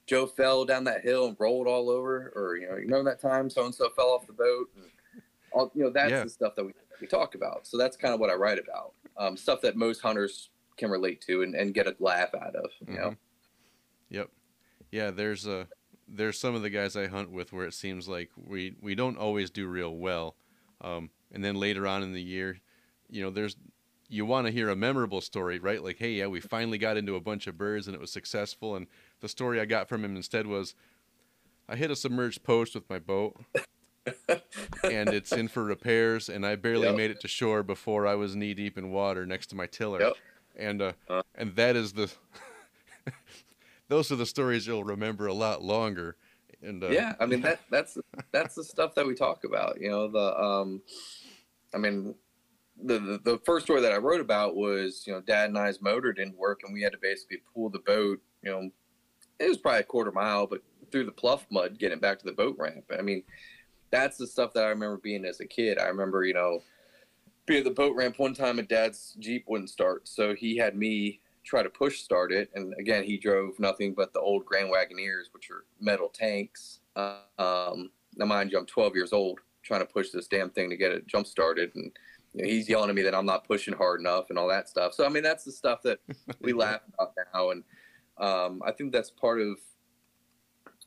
[0.08, 3.20] joe fell down that hill and rolled all over or you know you remember that
[3.22, 4.70] time so and so fell off the boat?
[4.76, 4.86] And
[5.52, 6.24] all, you know that's Yeah.
[6.24, 7.66] the stuff that we, we talk about.
[7.68, 11.22] So that's kind of what i write about um, stuff that most hunters can relate
[11.22, 13.10] to and, and get a laugh out of you know?
[13.12, 13.18] Mhm.
[14.16, 14.30] Yep.
[14.91, 15.68] Yeah, there's a
[16.07, 19.18] there's some of the guys I hunt with where it seems like we we don't
[19.18, 20.36] always do real well.
[20.82, 22.59] Um, and then later on in the year,
[23.09, 23.55] you know, there's
[24.07, 25.84] you want to hear a memorable story, right?
[25.84, 28.76] Like, hey, yeah, we finally got into a bunch of birds and it was successful.
[28.76, 28.86] And
[29.20, 30.76] the story I got from him instead was,
[31.68, 33.36] I hit a submerged post with my boat,
[34.84, 36.95] and it's in for repairs, and I barely Yep.
[36.95, 39.99] made it to shore before I was knee deep in water next to my tiller.
[40.01, 40.13] Yep.
[40.55, 41.24] And uh, Uh.
[41.34, 42.11] and that is the
[43.88, 46.17] those are the stories you'll remember a lot longer.
[46.61, 47.97] And uh, yeah i mean that that's
[48.31, 50.81] that's the stuff that we talk about you know the um
[51.73, 52.15] i mean
[52.81, 55.81] the, the the first story that i wrote about was you know dad and i's
[55.81, 58.69] motor didn't work and we had to basically pull the boat you know
[59.38, 60.61] it was probably a quarter mile but
[60.91, 62.86] through the pluff mud getting back to the boat ramp.
[62.97, 63.23] I mean
[63.91, 65.77] that's the stuff that i remember being as a kid.
[65.77, 66.61] I remember you know
[67.45, 70.07] being at the boat ramp one time and dad's jeep wouldn't start.
[70.07, 72.50] So he had me try to push start it.
[72.56, 76.80] And again he drove nothing but the old grand wagoneers which are metal tanks.
[76.96, 80.70] Uh, um, now mind you i'm 12 years old trying to push this damn thing
[80.70, 81.72] to get it jump started.
[81.76, 81.91] And
[82.34, 84.70] you know, he's yelling at me that i'm not pushing hard enough and all that
[84.70, 84.93] stuff.
[84.93, 86.00] So i mean that's the stuff that
[86.41, 87.52] we laugh about now.
[87.52, 87.64] And
[88.18, 89.58] um, i think that's part of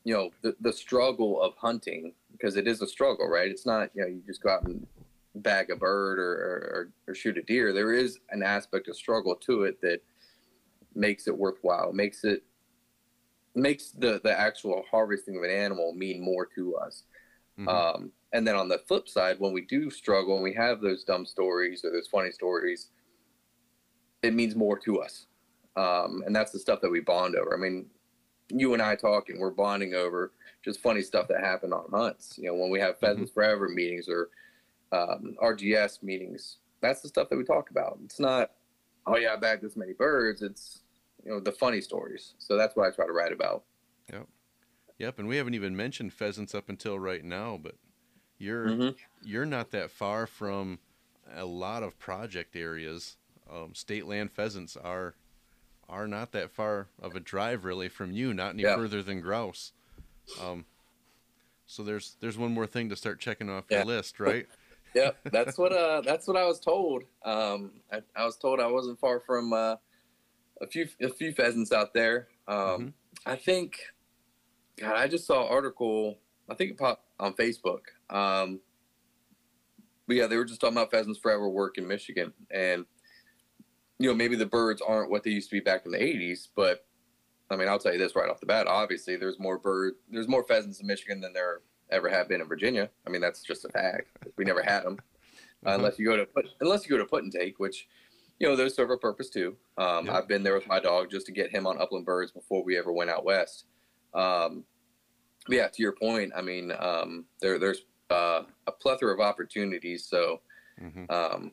[0.05, 3.51] you know the, the struggle of hunting because it is a struggle right?
[3.51, 4.87] It's not you know you just go out and
[5.43, 7.73] bag a bird or, or, or shoot a deer.
[7.73, 10.03] There is an aspect of struggle to it that
[10.99, 12.43] makes it worthwhile makes it
[13.55, 17.05] makes the the actual harvesting of an animal mean more to us.
[17.59, 17.69] Mhm.
[17.69, 21.03] um, and then on the flip side when we do struggle and we have those
[21.03, 22.91] dumb stories or those funny stories
[24.23, 25.27] it means more to us.
[25.77, 27.55] Um, and that's the stuff that we bond over.
[27.57, 27.87] I mean
[28.51, 30.33] you and i talking we're bonding over
[30.65, 32.39] just funny stuff that happened on hunts.
[32.39, 34.31] You know when we have pheasants forever meetings or
[34.93, 37.99] um, rgs meetings that's the stuff that we talk about.
[38.05, 38.53] It's not
[39.07, 40.43] oh yeah i bagged this many birds.
[40.43, 40.83] It's
[41.25, 43.65] you know the funny stories so that's what i try to write about
[44.13, 44.27] Yep,
[44.99, 47.75] Yep, and we haven't even mentioned pheasants up until right now, but
[48.39, 48.97] you're Mhm.
[49.23, 50.79] you're not that far from
[51.35, 53.17] a lot of project areas.
[53.51, 55.15] Um, state land pheasants are
[55.89, 58.77] are not that far of a drive really from you, not any Yeah.
[58.77, 59.73] further than grouse.
[60.41, 60.65] Um,
[61.67, 63.79] so there's there's one more thing to start checking off Yeah.
[63.79, 64.47] your list, right?
[64.95, 68.67] yep that's what uh that's what i was told um i, I was told i
[68.67, 69.77] wasn't far from uh
[70.61, 72.29] a few a few pheasants out there.
[72.47, 72.93] Um Mhm.
[73.27, 73.81] i think
[74.77, 77.83] god i just saw an article i think it popped on facebook.
[78.11, 78.61] Um
[80.07, 82.33] but yeah they were just talking about pheasants forever work in michigan.
[82.51, 82.87] And
[83.99, 86.49] you know maybe the birds aren't what they used to be back in the 80s
[86.55, 86.87] but
[87.51, 88.67] i mean i'll tell you this right off the bat.
[88.67, 92.47] Obviously there's more bird there's more pheasants in michigan than there ever have been in
[92.49, 92.91] virginia.
[93.07, 94.09] I mean that's just a fact.
[94.37, 95.03] We never had them uh,
[95.71, 95.75] Uh-huh.
[95.79, 97.89] unless you go to put unless you go to put and take, which
[98.39, 99.57] you know those serve a purpose too.
[99.77, 100.17] Um, Yeah.
[100.17, 102.79] I've been there with my dog just to get him on upland birds before we
[102.79, 103.65] ever went out west.
[104.15, 104.65] Um,
[105.49, 110.07] yeah, to your point, I mean, um, there there's uh, a plethora of opportunities.
[110.07, 110.41] So
[110.79, 111.53] hmm um,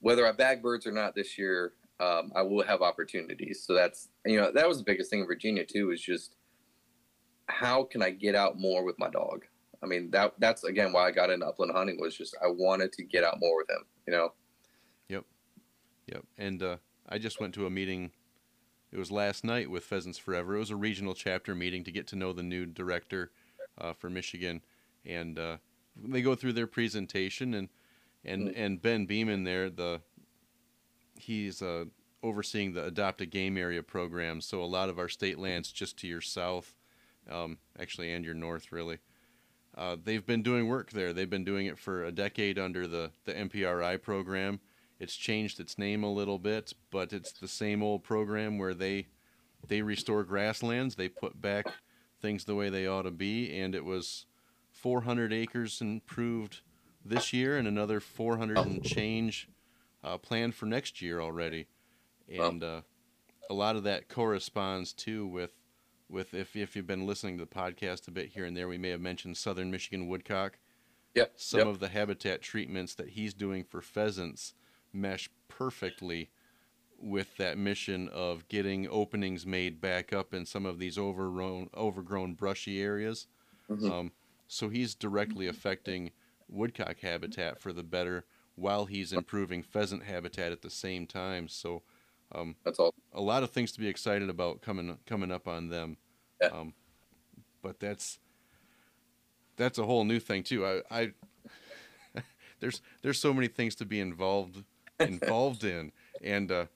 [0.00, 3.62] whether I bag birds or not this year, um, I will have opportunities.
[3.64, 6.36] So that's you know that was the biggest thing in Virginia too is just
[7.46, 9.44] how can I get out more with my dog.
[9.82, 12.92] I mean that that's again why I got into upland hunting was just I wanted
[12.94, 13.84] to get out more with him.
[14.06, 14.32] You know.
[16.06, 16.24] Yep.
[16.38, 16.76] And uh,
[17.08, 18.10] I just went to a meeting.
[18.90, 20.56] It was last night with Pheasants Forever.
[20.56, 23.30] It was a regional chapter meeting to get to know the new director
[23.78, 24.62] uh, for Michigan,
[25.06, 25.56] and uh,
[25.96, 27.68] they go through their presentation and
[28.24, 28.52] and Mm.
[28.56, 30.00] and Ben Beeman there the
[31.18, 31.86] he's uh,
[32.22, 34.40] overseeing the adopt a game area program.
[34.40, 36.74] So a lot of our state lands just to your south,
[37.30, 38.98] um, actually, and your north really.
[39.76, 41.12] Uh, they've been doing work there.
[41.12, 44.60] They've been doing it for a decade under the, the MPRI program.
[45.02, 49.08] It's changed its name a little bit, but it's the same old program where they
[49.66, 50.94] they restore grasslands.
[50.94, 51.66] They put back
[52.20, 54.26] things the way they ought to be, and it was
[54.70, 56.60] 400 acres improved
[57.04, 59.48] this year, and another 400 and change
[60.04, 61.66] uh, planned for next year already.
[62.28, 62.82] And uh,
[63.50, 65.50] a lot of that corresponds too with
[66.08, 68.78] with if if you've been listening to the podcast a bit here and there, we
[68.78, 70.60] may have mentioned southern Michigan woodcock.
[71.16, 71.32] Yep.
[71.34, 71.66] Some yep.
[71.66, 74.54] of the habitat treatments that he's doing for pheasants
[74.92, 76.30] mesh perfectly
[76.98, 82.34] with that mission of getting openings made back up in some of these overgrown overgrown
[82.34, 83.26] brushy areas.
[83.68, 83.92] Mhm.
[83.92, 84.12] Um,
[84.46, 86.12] so he's directly affecting
[86.48, 91.48] woodcock habitat for the better while he's improving pheasant habitat at the same time.
[91.48, 91.82] So
[92.32, 92.94] um, That's all.
[93.12, 95.98] a lot of things to be excited about coming coming up on them.
[96.40, 96.50] Yeah.
[96.50, 96.74] Um,
[97.62, 98.20] but that's
[99.56, 100.64] that's a whole new thing too.
[100.66, 101.12] I, I
[102.60, 104.64] there's there's so many things to be involved
[105.08, 105.92] involved in,
[106.22, 106.66] and uh,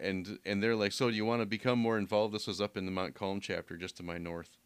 [0.00, 2.34] and and they're like, so do you want to become more involved?
[2.34, 4.56] This was up in the Mount Calm chapter, just to my north.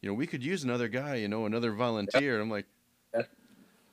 [0.00, 1.16] You know, we could use another guy.
[1.16, 2.34] You know, another volunteer.
[2.34, 2.66] And I'm like.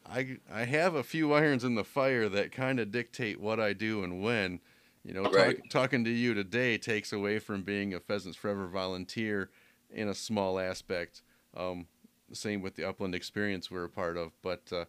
[0.09, 3.73] I, I have a few irons in the fire that kind of dictate what I
[3.73, 4.61] do and when.
[5.03, 5.69] You know, talk, Right.
[5.69, 9.49] talking to you today takes away from being a Pheasants Forever volunteer
[9.89, 11.23] in a small aspect.
[11.55, 11.87] Um,
[12.31, 14.31] same with the Upland Experience we're a part of.
[14.41, 14.85] But uh,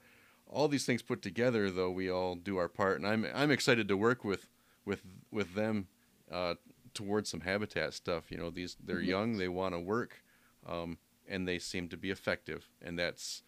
[0.49, 3.89] all these things put together, though, we all do our part, and I'm I'm excited
[3.89, 4.49] to work with
[4.85, 5.89] with with them
[6.31, 6.55] uh,
[6.95, 8.31] towards some habitat stuff.
[8.31, 9.07] You know, these they're Mhm.
[9.07, 10.23] young, they want to work,
[10.67, 13.43] um, and they seem to be effective, and that's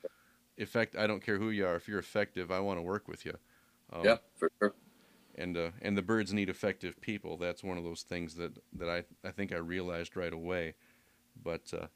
[0.59, 0.96] effect.
[0.96, 1.76] I don't care who you are.
[1.76, 3.38] If you're effective, I want to work with you.
[3.92, 4.74] Um, yeah, for sure.
[5.34, 7.36] and uh, and the birds need effective people.
[7.36, 10.74] That's one of those things that that I I think I realized right away.
[11.40, 11.88] But uh,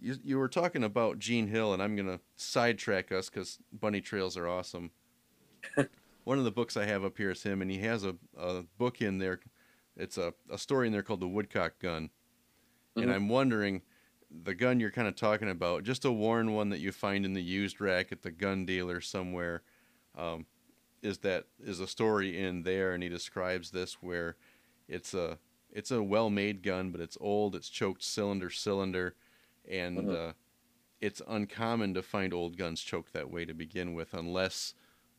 [0.00, 4.36] you you were talking about Gene Hill, and I'm gonna sidetrack us because bunny trails
[4.36, 4.90] are awesome.
[6.24, 8.64] one of the books I have up here is him, and he has a, a
[8.78, 9.40] book in there.
[9.96, 12.10] It's a, a story in there called the Woodcock Gun,
[12.96, 13.14] and Mhm.
[13.14, 13.82] I'm wondering
[14.30, 17.34] the gun you're kind of talking about, just a worn one that you find in
[17.34, 19.62] the used rack at the gun dealer somewhere.
[20.16, 20.46] Um,
[21.02, 24.36] is that is a story in there and he describes this where
[24.88, 25.38] it's a
[25.70, 29.14] it's a well-made gun but it's old it's choked cylinder cylinder
[29.68, 30.12] and Mhm.
[30.12, 30.32] uh,
[31.00, 34.74] it's uncommon to find old guns choked that way to begin with unless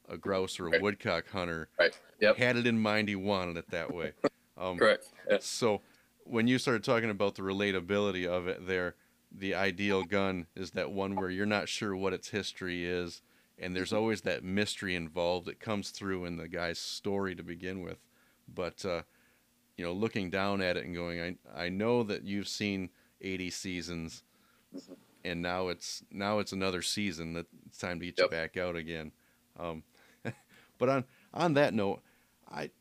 [0.08, 0.82] a grouse or a Right.
[0.82, 2.00] woodcock hunter Right.
[2.20, 2.38] Yep.
[2.38, 4.14] had it in mind he wanted it that way
[4.58, 5.06] um, Correct.
[5.30, 5.40] Yeah.
[5.40, 5.84] so
[6.26, 8.96] when you started talking about the relatability of it there,
[9.32, 13.22] the ideal gun is that one where you're not sure what its history is
[13.58, 17.82] and there's always that mystery involved that comes through in the guy's story to begin
[17.82, 18.00] with.
[18.48, 19.04] But uh,
[19.78, 22.92] you know, looking down at it and going, I I know that you've seen
[23.22, 24.24] 80 seasons
[24.76, 24.96] Mhm.
[25.24, 28.30] and now it's now it's another season that it's time to get Yep.
[28.30, 29.12] you back out again.
[29.58, 29.84] Um,
[30.78, 32.04] but on on that note,
[32.48, 32.72] I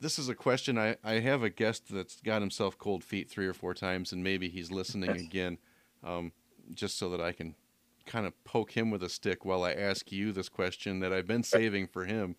[0.00, 3.46] this is a question I, I have a guest that's got himself cold feet three
[3.46, 5.58] or four times and maybe he's listening again
[6.02, 6.32] um,
[6.74, 7.56] just so that i can
[8.04, 11.26] kind of poke him with a stick while i ask you this question that i've
[11.26, 12.36] been saving for him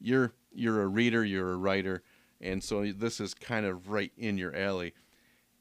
[0.00, 2.02] you're you're a reader you're a writer
[2.40, 4.94] and so this is kind of right in your alley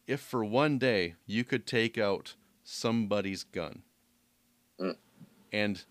[0.08, 3.84] if for one day you could take out somebody's gun
[4.80, 4.95] Mm.
[5.51, 5.84] and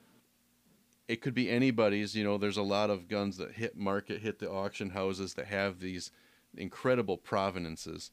[1.08, 2.16] it could be anybody's.
[2.16, 5.46] You know, there's a lot of guns that hit market, hit the auction houses that
[5.46, 6.10] have these
[6.56, 8.10] incredible provenances.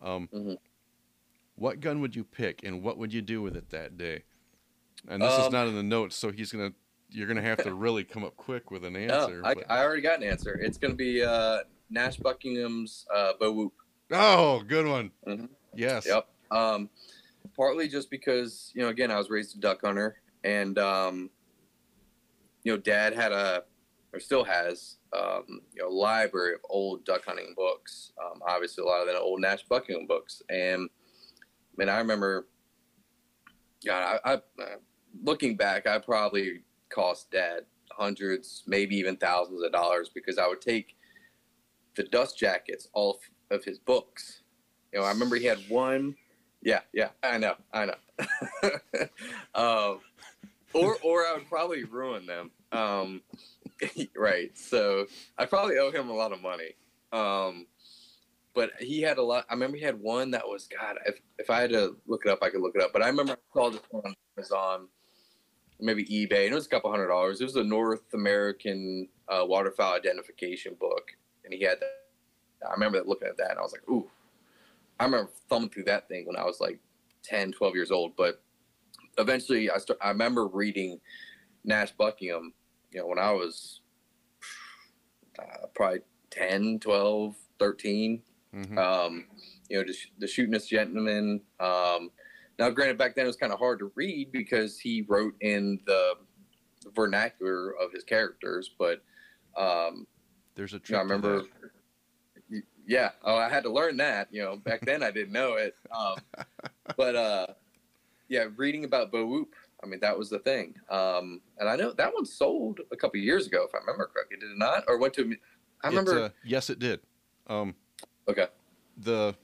[0.00, 0.58] Um, Mhm.
[1.54, 4.24] What gun would you pick, and what would you do with it that day?
[5.08, 6.72] And this is Um, not in the notes, so he's gonna.
[7.10, 9.42] You're gonna have to really come up quick with an No, answer.
[9.44, 10.54] I, but- I already got an answer.
[10.54, 13.74] It's to be uh, Nash Buckingham's uh, Bo Whoop.
[14.12, 15.10] oh, good one.
[15.26, 15.48] Mhm.
[15.74, 16.06] Yes.
[16.06, 16.28] Yep.
[16.50, 16.88] Um,
[17.56, 21.30] partly just because you know, again, I was raised a duck hunter, and um,
[22.64, 23.64] you know, Dad had a,
[24.12, 28.12] or still has, um, you know, library of old duck hunting books.
[28.22, 32.46] Um, obviously, a lot of the old Nash Buckingham books, and I mean, I remember,
[33.84, 34.40] God, I, I
[35.22, 40.60] looking back, I probably cost Dad hundreds, maybe even thousands of dollars because I would
[40.60, 40.96] take
[41.96, 43.18] the dust jackets off
[43.50, 44.42] of his books.
[44.92, 46.14] You know, I remember he had one.
[46.62, 47.94] Yeah, yeah, I know, I know.
[49.54, 50.00] um,
[50.74, 52.50] or or I would probably ruin them.
[52.70, 53.22] Um,
[54.16, 54.56] right.
[54.56, 55.06] So
[55.38, 56.74] I probably owe him a lot of money.
[57.12, 57.66] Um,
[58.54, 59.46] but he had a lot.
[59.48, 60.98] I remember he had one that was God.
[61.06, 62.92] If if I had to look it up, I could look it up.
[62.92, 64.88] But I remember I saw this one on Amazon,
[65.80, 67.40] maybe eBay, and it was a couple hundred dollars.
[67.40, 71.12] It was a North American uh, waterfowl identification book,
[71.44, 71.90] and he had that.
[72.68, 74.08] I remember looking at that, and I was like, ooh.
[75.00, 76.78] I remember thumbing through that thing when I was like
[77.24, 78.16] 10, 12 years old.
[78.16, 78.42] But
[79.18, 79.98] eventually, I start.
[80.02, 81.00] I remember reading
[81.64, 82.52] Nash Buckingham.
[82.90, 83.80] You know, when I was
[85.38, 88.22] uh, probably 10, 12, 13
[88.54, 88.78] Mm-hmm.
[88.78, 89.24] Um,
[89.68, 91.40] you know, just the shootin'est gentleman.
[91.58, 92.10] Um,
[92.58, 95.80] now, granted, back then it was kind of hard to read because he wrote in
[95.86, 96.14] the
[96.94, 99.02] vernacular of his characters, but
[99.56, 100.06] um,
[100.54, 100.90] there's a trick.
[100.90, 101.44] You know, I remember.
[102.86, 104.28] Yeah, oh, I had to learn that.
[104.30, 105.76] You know, back then I didn't know it.
[105.96, 106.16] Um,
[106.96, 107.46] but uh,
[108.28, 110.74] yeah, reading about Bo Whoop, I mean, that was the thing.
[110.90, 114.36] Um, and I know that one sold a couple years ago, if I remember correctly.
[114.38, 114.84] Did it not?
[114.88, 115.34] Or went to?
[115.84, 116.24] I remember.
[116.24, 117.00] Uh, yes, it did.
[117.48, 117.74] Um,
[118.28, 118.46] Okay.
[118.96, 119.34] The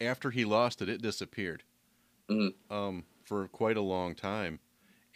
[0.00, 1.62] after he lost it, it disappeared
[2.30, 2.74] mm-hmm.
[2.74, 4.60] um, for quite a long time,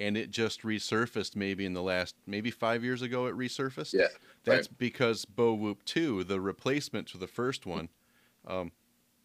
[0.03, 3.27] and it just resurfaced maybe in the last maybe five years ago.
[3.27, 3.93] It resurfaced.
[3.93, 4.09] Yeah.
[4.45, 4.79] That's right.
[4.79, 7.89] because Bo Whoop Two, the replacement to the first one.
[8.47, 8.73] Um,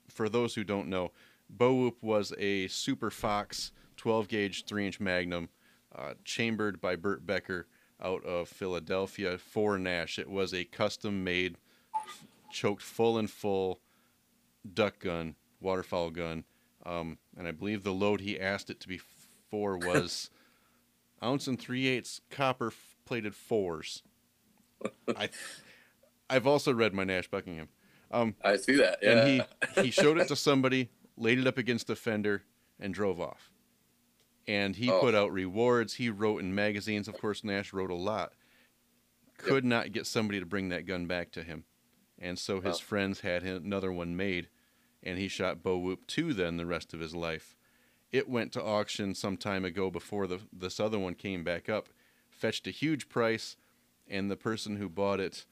[0.08, 1.12] for those who don't know,
[1.50, 5.50] Bo Whoop was a Super Fox 12 gauge 3 inch Magnum,
[5.96, 7.68] uh, chambered by Burt Becker
[8.02, 10.20] out of Philadelphia for Nash.
[10.20, 11.56] It was a custom made
[12.52, 13.80] choked full and full
[14.72, 16.44] duck gun, waterfowl gun,
[16.86, 19.02] um, and I believe the load he asked it to be
[19.50, 20.30] for was
[21.24, 22.72] ounce and three eighths copper
[23.06, 24.04] plated fours.
[25.16, 25.30] I,
[26.30, 27.70] I've also read my Nash Buckingham.
[28.12, 29.00] Um, I see that.
[29.02, 29.12] Yeah.
[29.12, 29.28] And
[29.76, 32.44] he he showed it to somebody, laid it up against a fender,
[32.80, 33.52] and drove off.
[34.48, 35.00] And he oh.
[35.00, 35.96] put out rewards.
[35.96, 37.08] He wrote in magazines.
[37.08, 38.34] Of course, Nash wrote a lot.
[39.38, 39.70] Could yep.
[39.70, 41.66] not get somebody to bring that gun back to him
[42.20, 44.50] and so his friends had another one made,
[45.04, 47.57] and he shot Bo Whoop 2 then the rest of his life.
[48.12, 51.90] It went to auction some time ago before the this other one came back up,
[52.30, 53.58] fetched a huge price,
[54.08, 55.46] and the person who bought it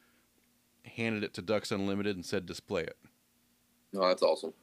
[0.86, 2.98] handed it to Ducks Unlimited and said display it.
[3.96, 4.54] Oh, that's awesome.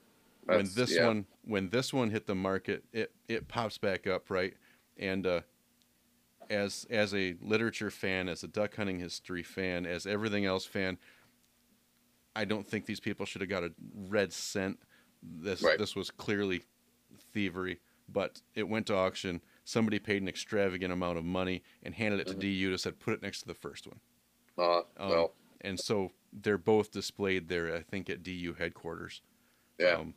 [0.46, 1.06] That's, when this yeah.
[1.06, 4.54] one when this one hit the market, it it pops back up, right?
[4.98, 5.40] And uh,
[6.50, 10.98] as as a literature fan, as a duck hunting history fan, as everything else fan,
[12.34, 13.72] I don't think these people should have got a
[14.08, 14.78] red cent.
[15.22, 15.78] This right.
[15.78, 16.62] this was clearly
[17.32, 19.40] thievery, but it went to auction.
[19.64, 22.40] Somebody paid an extravagant amount of money and handed it to mm-hmm.
[22.40, 24.00] DU to said put it next to the first one.
[24.58, 25.32] Uh, um, well.
[25.60, 29.22] And so they're both displayed there, I think, at DU headquarters.
[29.78, 29.94] Yeah.
[29.94, 30.14] Um,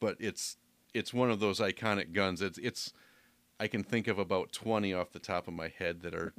[0.00, 0.56] but it's
[0.92, 2.40] it's one of those iconic guns.
[2.40, 2.92] It's it's
[3.60, 6.32] I can think of about twenty off the top of my head that are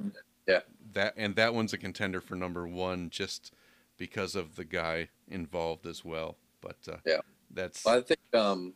[0.46, 0.60] yeah
[0.92, 3.52] that and that one's a contender for number one just
[3.96, 6.36] because of the guy involved as well.
[6.60, 7.20] But uh, yeah,
[7.50, 7.86] that's.
[7.86, 8.74] I think um,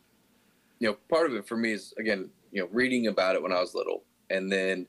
[0.81, 3.53] you know part of it for me is again you know reading about it when
[3.53, 4.87] I was little, and then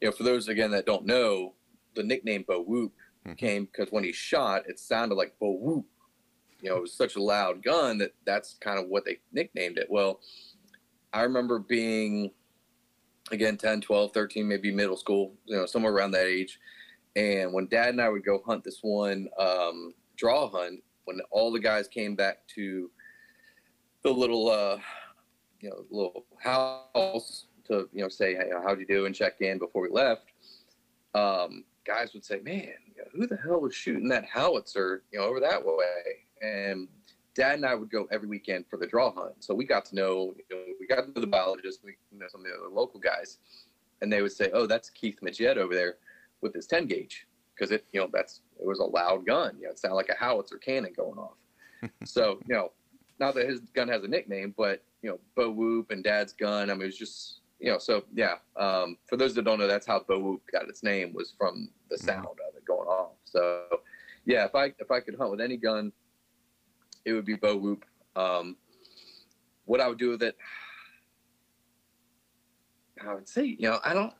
[0.00, 1.54] you know for those again that don't know,
[1.96, 2.92] the nickname Bo Whoop
[3.26, 3.34] mm-hmm.
[3.34, 5.86] came because when he shot, it sounded like Bo Whoop.
[6.60, 9.78] You know, it was such a loud gun that that's kind of what they nicknamed
[9.78, 9.86] it.
[9.88, 10.20] Well,
[11.12, 12.32] I remember being
[13.32, 16.58] again 10 12 13 maybe middle school you know somewhere around that age
[17.16, 21.50] and when Dad and I would go hunt this one um, draw hunt, when all
[21.50, 22.90] the guys came back to
[24.02, 24.78] the little, uh,
[25.60, 29.58] you know, little house to you know say, hey, how'd you do, and check in
[29.58, 30.32] before we left,
[31.14, 32.74] um, guys would say, man,
[33.12, 36.24] who the hell was shooting that howitzer, you know, over that way?
[36.42, 36.88] And
[37.34, 39.94] Dad and I would go every weekend for the draw hunt, so we got to
[39.94, 42.52] know, you know we got to know the biologists, we you know some of the
[42.52, 43.38] other local guys,
[44.02, 45.96] and they would say, oh, that's Keith Majette over there
[46.40, 49.56] with his 10 gauge because it, you know, that's it was a loud gun.
[49.58, 51.36] You know, it sounded like a howitzer cannon going off.
[52.04, 52.72] so, you know,
[53.18, 56.70] not that his gun has a nickname, but you know, Bo Whoop and Dad's gun.
[56.70, 58.36] I mean, it was just you know, so yeah.
[58.56, 61.68] Um, for those that don't know, that's how Bo Whoop got its name was from
[61.90, 62.06] the mm-hmm.
[62.06, 63.12] sound of it going off.
[63.24, 63.64] So,
[64.24, 65.92] yeah, if I if I could hunt with any gun,
[67.04, 67.84] it would be Bo Whoop.
[68.16, 68.56] Um,
[69.66, 70.36] what I would do with it,
[73.06, 74.12] I would say, you know, I don't.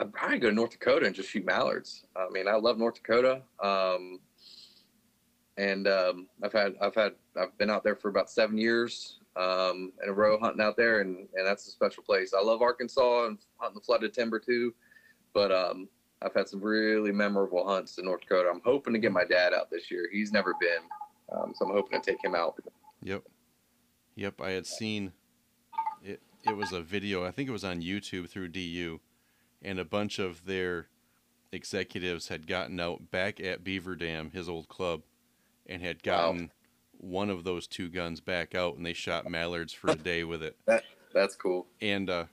[0.00, 2.04] I'd probably go to North Dakota and just shoot mallards.
[2.14, 3.42] I mean, I love North Dakota.
[3.60, 4.20] Um,
[5.58, 9.92] and um, I've had I've had I've been out there for about seven years um,
[10.02, 12.32] in a row hunting out there, and, and that's a special place.
[12.32, 14.72] I love Arkansas and hunting the flooded timber too,
[15.34, 15.88] but um,
[16.22, 18.48] I've had some really memorable hunts in North Dakota.
[18.52, 20.08] I'm hoping to get my dad out this year.
[20.10, 20.82] He's never been,
[21.32, 22.56] um, so I'm hoping to take him out.
[23.02, 23.24] Yep.
[24.14, 25.12] Yep, I had seen
[26.02, 29.00] it it was a video, I think it was on YouTube through DU,
[29.60, 30.88] and a bunch of their
[31.50, 35.02] executives had gotten out back at Beaver Dam, his old club,
[35.68, 36.48] and had gotten wow.
[36.92, 40.42] one of those two guns back out and they shot mallards for a day with
[40.42, 40.56] it.
[40.66, 41.66] That that's cool.
[41.80, 42.24] And uh,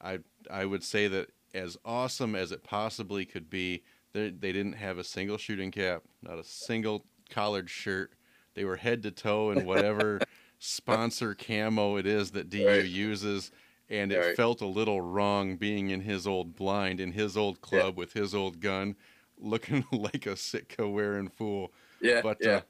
[0.00, 0.18] I
[0.50, 3.82] I would say that as awesome as it possibly could be,
[4.12, 8.12] they they didn't have a single shooting cap, not a single collared shirt.
[8.54, 10.20] They were head to toe in whatever
[10.58, 12.84] sponsor camo it is that DU right.
[12.84, 13.50] uses.
[13.88, 14.36] And it right.
[14.36, 17.98] felt a little wrong being in his old blind, in his old club yeah.
[17.98, 18.94] with his old gun,
[19.36, 21.72] looking like a Sitka wearing fool.
[22.00, 22.20] Yeah.
[22.22, 22.50] But yeah.
[22.50, 22.60] Uh,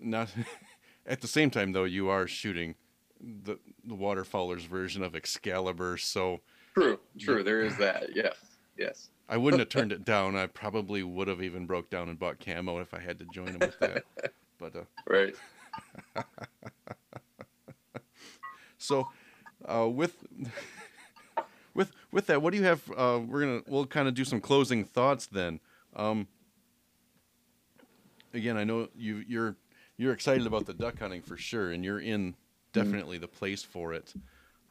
[0.00, 0.28] not
[1.06, 2.74] at the same time though, you are shooting
[3.20, 6.40] the the waterfowler's version of Excalibur, so
[6.78, 7.42] True, true.
[7.42, 8.14] There is that.
[8.14, 8.36] Yes,
[8.76, 9.08] yes.
[9.28, 10.36] I wouldn't have turned it down.
[10.36, 13.48] I probably would have even broke down and bought camo if I had to join
[13.48, 14.04] him with that.
[14.60, 15.36] But uh, right.
[18.78, 19.08] so,
[19.64, 20.16] uh, with
[21.74, 22.82] with with that, what do you have?
[22.90, 25.60] Uh, we're gonna we'll kind of do some closing thoughts then.
[25.94, 26.26] Um,
[28.34, 29.56] again, I know you you're
[29.96, 32.34] you're excited about the duck hunting for sure, and you're in mm-hmm.
[32.72, 33.22] definitely mm-hmm.
[33.22, 34.12] the place for it.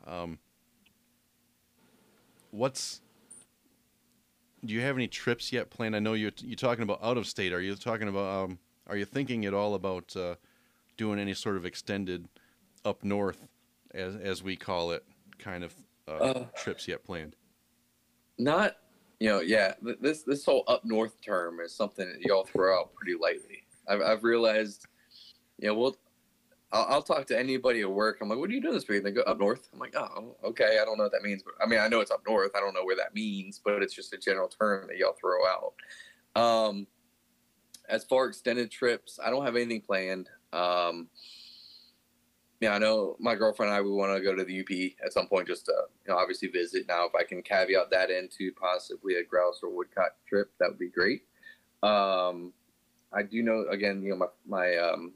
[0.05, 0.39] Um,
[2.51, 3.01] what's
[4.65, 5.95] do you have any trips yet planned?
[5.95, 7.53] I know you're you talking about out of state.
[7.53, 10.35] Are you talking about um, are you thinking at all about uh,
[10.97, 12.27] doing any sort of extended
[12.85, 13.47] up north,
[13.93, 15.03] as as we call it,
[15.39, 15.73] kind of
[16.07, 17.35] uh, uh, trips yet planned?
[18.39, 18.75] Not,
[19.19, 19.73] you know, yeah.
[20.01, 23.63] This this whole up north term is something that y'all throw out pretty lightly.
[23.87, 24.85] I've I've realized,
[25.57, 25.97] you know, we'll
[26.71, 28.17] I'll, I'll, talk to anybody at work.
[28.21, 28.97] I'm like, what are you doing this week?
[28.97, 29.69] And they go up north.
[29.71, 30.79] I'm like, oh, okay.
[30.81, 32.51] I don't know what that means, but I mean, I know it's up north.
[32.55, 35.45] I don't know where that means, but it's just a general term that y'all throw
[35.47, 35.73] out.
[36.35, 36.87] Um,
[37.87, 40.29] as far as extended trips, I don't have anything planned.
[40.51, 41.07] Um,
[42.59, 45.13] yeah, I know my girlfriend and I we want to go to the UP at
[45.13, 45.73] some point, just to
[46.05, 46.85] you know obviously visit.
[46.87, 50.79] Now, if I can caveat that into possibly a grouse or woodcock trip, that would
[50.79, 51.23] be great.
[51.83, 52.53] Um,
[53.13, 55.13] I do know again, you know, my my um,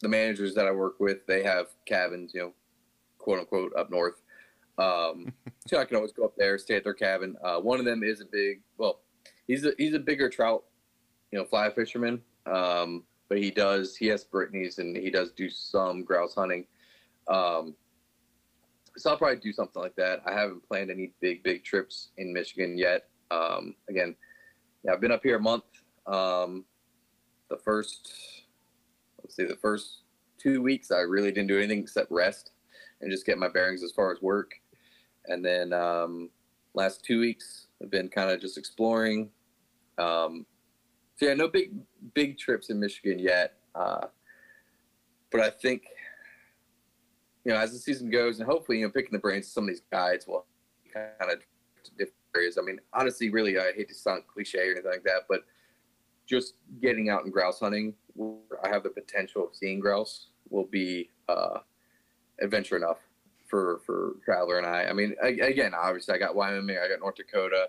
[0.00, 2.52] the managers that I work with, they have cabins, you know,
[3.18, 4.20] quote unquote, up north.
[4.78, 5.32] Um,
[5.68, 7.36] so I can always go up there, stay at their cabin.
[7.42, 9.00] Uh, one of them is a big, well,
[9.46, 10.64] he's a he's a bigger trout,
[11.30, 12.20] you know, fly fisherman.
[12.46, 16.66] Um, but he does he has Brittany's and he does do some grouse hunting.
[17.28, 17.74] Um,
[18.96, 20.20] so I'll probably do something like that.
[20.26, 23.08] I haven't planned any big big trips in Michigan yet.
[23.30, 24.14] Um, again,
[24.84, 25.64] yeah, I've been up here a month.
[26.06, 26.64] Um,
[27.48, 28.12] the first
[29.22, 30.02] let's see, the first
[30.38, 32.50] two weeks I really didn't do anything except rest
[33.00, 34.52] and just get my bearings as far as work.
[35.26, 36.30] And then um,
[36.74, 39.30] last two weeks I've been kind of just exploring.
[39.98, 40.46] Um,
[41.16, 41.72] so yeah, no big
[42.14, 43.54] big trips in Michigan yet.
[43.74, 44.06] Uh,
[45.30, 45.84] but I think
[47.44, 49.64] you know as the season goes, and hopefully you know picking the brains of some
[49.64, 50.46] of these guides will
[50.92, 51.38] kind of
[51.98, 52.58] different areas.
[52.58, 55.44] I mean, honestly, really, I hate to sound cliche or anything like that, but
[56.26, 60.66] just getting out and grouse hunting where I have the potential of seeing grouse will
[60.66, 61.58] be uh,
[62.40, 62.98] adventure enough
[63.48, 64.84] for for traveler and I.
[64.84, 67.68] I mean, I, again, obviously, I got Wyoming, I got North Dakota.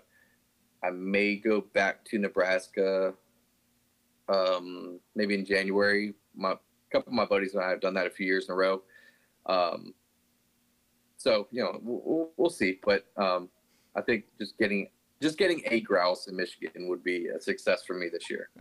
[0.82, 3.14] I may go back to Nebraska,
[4.28, 6.14] um, maybe in January.
[6.36, 6.58] My a
[6.92, 8.82] couple of my buddies and I have done that a few years in a row.
[9.46, 9.94] Um,
[11.16, 12.78] so you know, we'll, we'll see.
[12.84, 13.48] But um,
[13.96, 14.88] I think just getting
[15.22, 18.50] just getting a grouse in Michigan would be a success for me this year.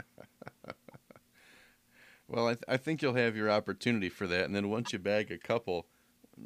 [2.28, 4.98] Well, I, th- I think you'll have your opportunity for that, and then once you
[4.98, 5.86] bag a couple,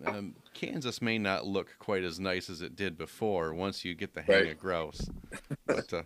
[0.05, 4.13] um, Kansas may not look quite as nice as it did before once you get
[4.13, 4.51] the hang right.
[4.51, 5.09] of grouse.
[5.65, 6.03] But uh,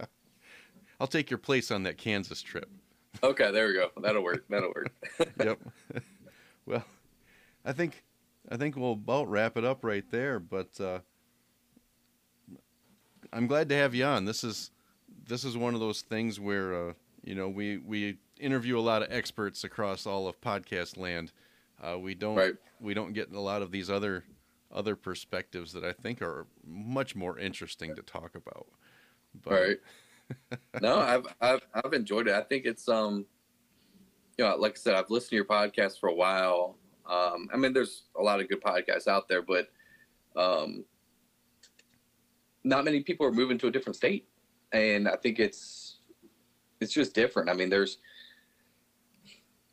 [1.00, 2.68] I'll take your place on that Kansas trip.
[3.22, 3.90] Okay, there we go.
[4.00, 4.44] That'll work.
[4.48, 4.92] That'll work.
[5.42, 5.58] yep.
[6.66, 6.84] Well,
[7.64, 8.04] I think
[8.50, 10.38] I think we'll about wrap it up right there.
[10.38, 10.98] But uh,
[13.32, 14.24] I'm glad to have you on.
[14.24, 14.70] This is
[15.26, 16.92] this is one of those things where uh,
[17.24, 21.32] you know we we interview a lot of experts across all of podcast land.
[21.82, 22.54] Uh, we don't right.
[22.80, 24.24] we don't get a lot of these other
[24.72, 28.66] other perspectives that I think are much more interesting to talk about.
[29.42, 29.52] But...
[29.52, 29.76] Right.
[30.82, 32.34] no, I've, I've I've enjoyed it.
[32.34, 33.26] I think it's um,
[34.38, 36.76] you know, like I said, I've listened to your podcast for a while.
[37.08, 39.68] Um, I mean, there's a lot of good podcasts out there, but
[40.36, 40.84] um,
[42.64, 44.28] not many people are moving to a different state,
[44.72, 45.98] and I think it's
[46.80, 47.48] it's just different.
[47.48, 47.98] I mean, there's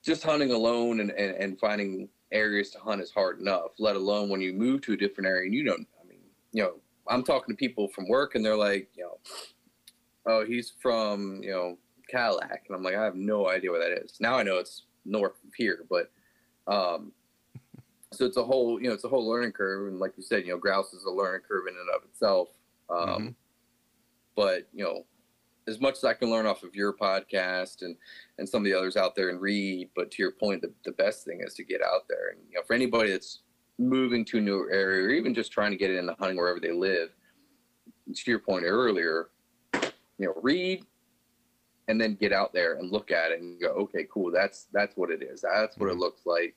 [0.04, 4.30] just hunting alone and, and, and finding areas to hunt is hard enough, let alone
[4.30, 6.20] when you move to a different area and you don't, I mean,
[6.52, 6.74] you know,
[7.08, 9.18] I'm talking to people from work and they're like, you know,
[10.26, 11.78] oh, he's from you know
[12.14, 14.18] Cadillac, and I'm like, I have no idea where that is.
[14.20, 16.12] Now I know it's north of here, but
[16.68, 17.12] um,
[18.12, 20.46] so it's a whole you know it's a whole learning curve, and like you said,
[20.46, 22.50] you know, grouse is a learning curve in and of itself.
[22.90, 23.36] Um, Mhm.
[24.36, 25.06] But you know,
[25.68, 27.96] as much as I can learn off of your podcast and
[28.38, 30.92] and some of the others out there and read, but to your point, the, the
[30.92, 33.40] best thing is to get out there and you know, for anybody that's
[33.80, 36.72] moving to a new area or even just trying to get into hunting wherever they
[36.72, 37.10] live,
[38.14, 39.30] to your point earlier,
[39.74, 40.86] you know, read
[41.88, 44.96] and then get out there and look at it and go, okay, cool, that's that's
[44.96, 45.42] what it is.
[45.42, 46.00] That's what it Mhm.
[46.00, 46.56] looks like.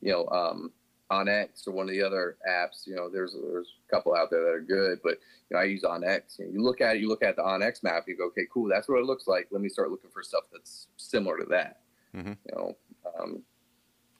[0.00, 0.72] You know, um,
[1.10, 4.42] OnX or one of the other apps, you know, there's there's a couple out there
[4.44, 5.18] that are good, but
[5.50, 6.38] you know, I use OnX.
[6.38, 8.46] You, know, you look at it, you look at the OnX map, you go, okay,
[8.52, 9.48] cool, that's what it looks like.
[9.50, 11.80] Let me start looking for stuff that's similar to that.
[12.14, 12.36] Mhm.
[12.44, 12.76] You know,
[13.18, 13.44] um,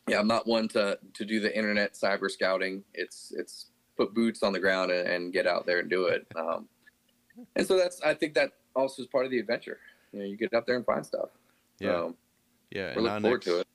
[0.09, 2.85] yeah, I'm not one to to do the internet cyber scouting.
[2.95, 6.27] It's it's put boots on the ground and, and get out there and do it.
[6.35, 6.69] Um,
[7.55, 9.79] and so that's I think that also is part of the adventure.
[10.13, 11.31] You know, you get out there and find stuff.
[11.79, 12.17] Yeah, So
[12.71, 12.93] yeah.
[12.97, 13.67] we're looking forward to it.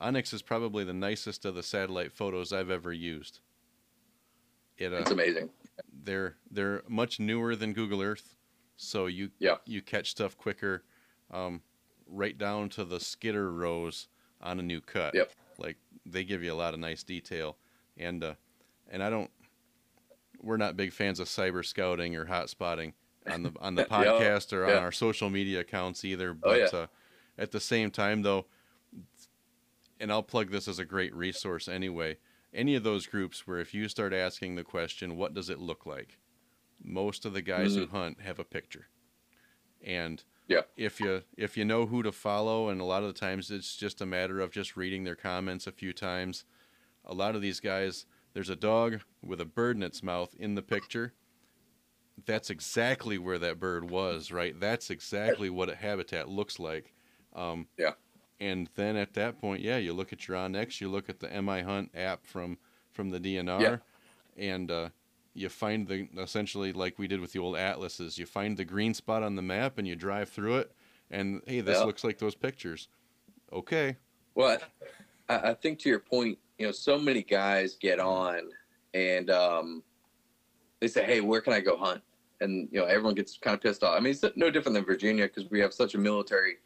[0.00, 3.40] OnX is probably the nicest of the satellite photos I've ever used.
[4.78, 5.50] It, uh, It's amazing.
[6.04, 8.34] they're they're much newer than Google Earth,
[8.76, 9.56] so you Yeah.
[9.66, 10.84] you catch stuff quicker,
[11.30, 11.62] um,
[12.06, 14.08] right down to the skidder rows
[14.40, 15.14] on a new cut.
[15.14, 15.32] Yep.
[15.58, 15.76] Like
[16.06, 17.58] they give you a lot of nice detail,
[17.98, 18.34] and uh,
[18.88, 19.30] and I don't.
[20.40, 22.94] We're not big fans of cyber scouting or hot spotting
[23.30, 24.78] on the on the Yeah, podcast or on yeah.
[24.78, 26.30] our social media accounts either.
[26.30, 26.78] Oh, But yeah.
[26.78, 26.86] uh,
[27.38, 28.46] at the same time, though,
[29.98, 32.18] and I'll plug this as a great resource anyway.
[32.52, 35.86] Any of those groups where if you start asking the question, what does it look
[35.86, 36.18] like?
[36.82, 38.88] Most of the guys who hunt have a picture.
[39.84, 40.62] And Yeah.
[40.76, 43.76] if you if you know who to follow and a lot of the times it's
[43.76, 46.44] just a matter of just reading their comments a few times.
[47.04, 50.54] A lot of these guys, there's a dog with a bird in its mouth in
[50.54, 51.14] the picture.
[52.26, 54.58] That's exactly where that bird was, right?
[54.58, 56.92] That's exactly what a habitat looks like.
[57.34, 57.94] Um, Yeah.
[58.40, 61.28] And then at that point, yeah, you look at your OnX, you look at the
[61.42, 62.58] MI Hunt app from
[62.92, 63.78] from the DNR, Yeah.
[64.36, 64.90] and uh,
[65.34, 68.18] you find the essentially like we did with the old atlases.
[68.18, 70.72] You find the green spot on the map and you drive through it,
[71.10, 71.84] and hey, this Yeah.
[71.84, 72.88] looks like those pictures.
[73.52, 73.96] Okay,
[74.34, 74.58] Well,
[75.28, 78.50] I, I think to your point, you know, so many guys get on
[78.94, 79.82] and um,
[80.80, 82.02] they say, "Hey, where can I go hunt?"
[82.40, 83.96] And you know, everyone gets kind of pissed off.
[83.96, 86.56] I mean, it's no different than Virginia because we have such a military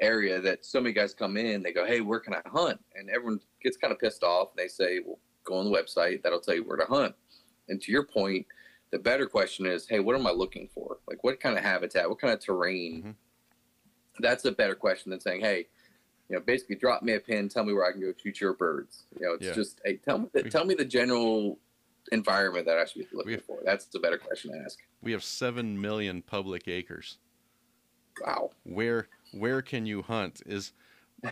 [0.00, 1.62] area that so many guys come in.
[1.62, 4.50] They go, "Hey, where can I hunt?" And everyone gets kind of pissed off.
[4.50, 6.22] And They say, "Well, go on the website.
[6.22, 7.14] That'll tell you where to hunt."
[7.68, 8.46] And to your point,
[8.90, 10.98] the better question is, "Hey, what am I looking for?
[11.08, 12.08] Like, what kind of habitat?
[12.08, 13.14] What kind of terrain?" Mhm.
[14.20, 15.68] That's a better question than saying, "Hey."
[16.30, 18.52] you know, basically drop me a pin, tell me where I can go shoot your
[18.52, 19.06] birds.
[19.18, 19.54] You know, it's Yeah.
[19.54, 21.58] just, hey, tell me, the, tell me the general
[22.12, 23.58] environment that I should be looking We- for.
[23.64, 24.78] That's the better question to ask.
[25.02, 27.18] we have seven million public acres.
[28.24, 28.50] Wow.
[28.64, 30.42] Where where can you hunt?
[30.46, 30.72] Is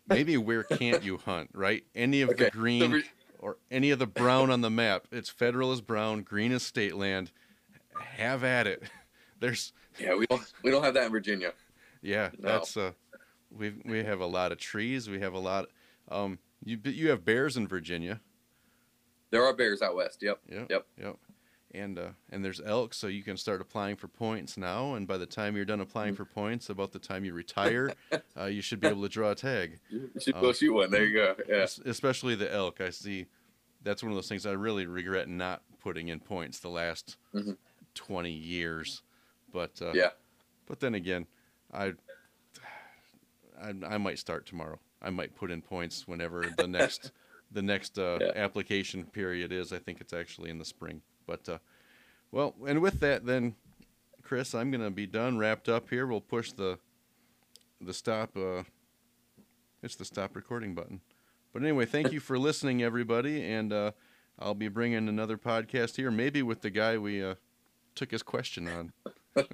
[0.09, 1.51] maybe where can't you hunt?
[1.53, 1.85] Right?
[1.95, 3.03] Any of the green So, Vir-
[3.39, 5.07] or any of the brown on the map.
[5.11, 7.33] It's federal is brown, green is state land.
[8.01, 8.83] Have at it.
[9.41, 11.53] There's yeah, we don't, we don't have that in Virginia.
[12.03, 12.49] yeah, No.
[12.49, 12.93] that's uh
[13.51, 15.67] we we have a lot of trees, we have a lot
[16.09, 18.21] um you you have bears in Virginia.
[19.31, 20.23] There are bears out west.
[20.23, 20.41] Yep.
[20.51, 20.67] Yep.
[20.71, 20.87] Yep.
[21.01, 21.17] Yep.
[21.75, 24.95] And uh, and there's elk, so you can start applying for points now.
[24.95, 26.17] And by the time you're done applying Mm.
[26.17, 27.93] for points, about the time you retire,
[28.39, 29.81] uh, you should be able to draw a tag.
[29.91, 30.91] You should go shoot one.
[30.91, 31.35] There you go.
[31.49, 31.67] Yeah.
[31.85, 32.81] Especially the elk.
[32.81, 33.27] I see.
[33.83, 37.57] That's one of those things I really regret not putting in points the last Mhm.
[37.95, 39.03] 20 years.
[39.53, 40.11] But uh, Yeah.
[40.67, 41.27] But then again,
[41.73, 41.93] I,
[43.61, 44.79] I I might start tomorrow.
[45.03, 47.13] I might put in points whenever the next
[47.51, 48.33] the next uh, Yeah.
[48.35, 49.73] application period is.
[49.73, 51.03] I think it's actually in the spring.
[51.27, 51.59] But uh,
[52.33, 53.55] well, and with that, then,
[54.23, 56.07] Chris, I'm gonna be done, wrapped up here.
[56.07, 56.79] We'll push the
[57.81, 58.37] the stop.
[58.37, 58.63] Uh,
[59.83, 61.01] it's the stop recording button.
[61.53, 63.93] But anyway, thank you for listening, everybody, and uh,
[64.39, 67.37] I'll be bringing another podcast here, maybe with the guy we uh,
[67.95, 68.93] took his question on.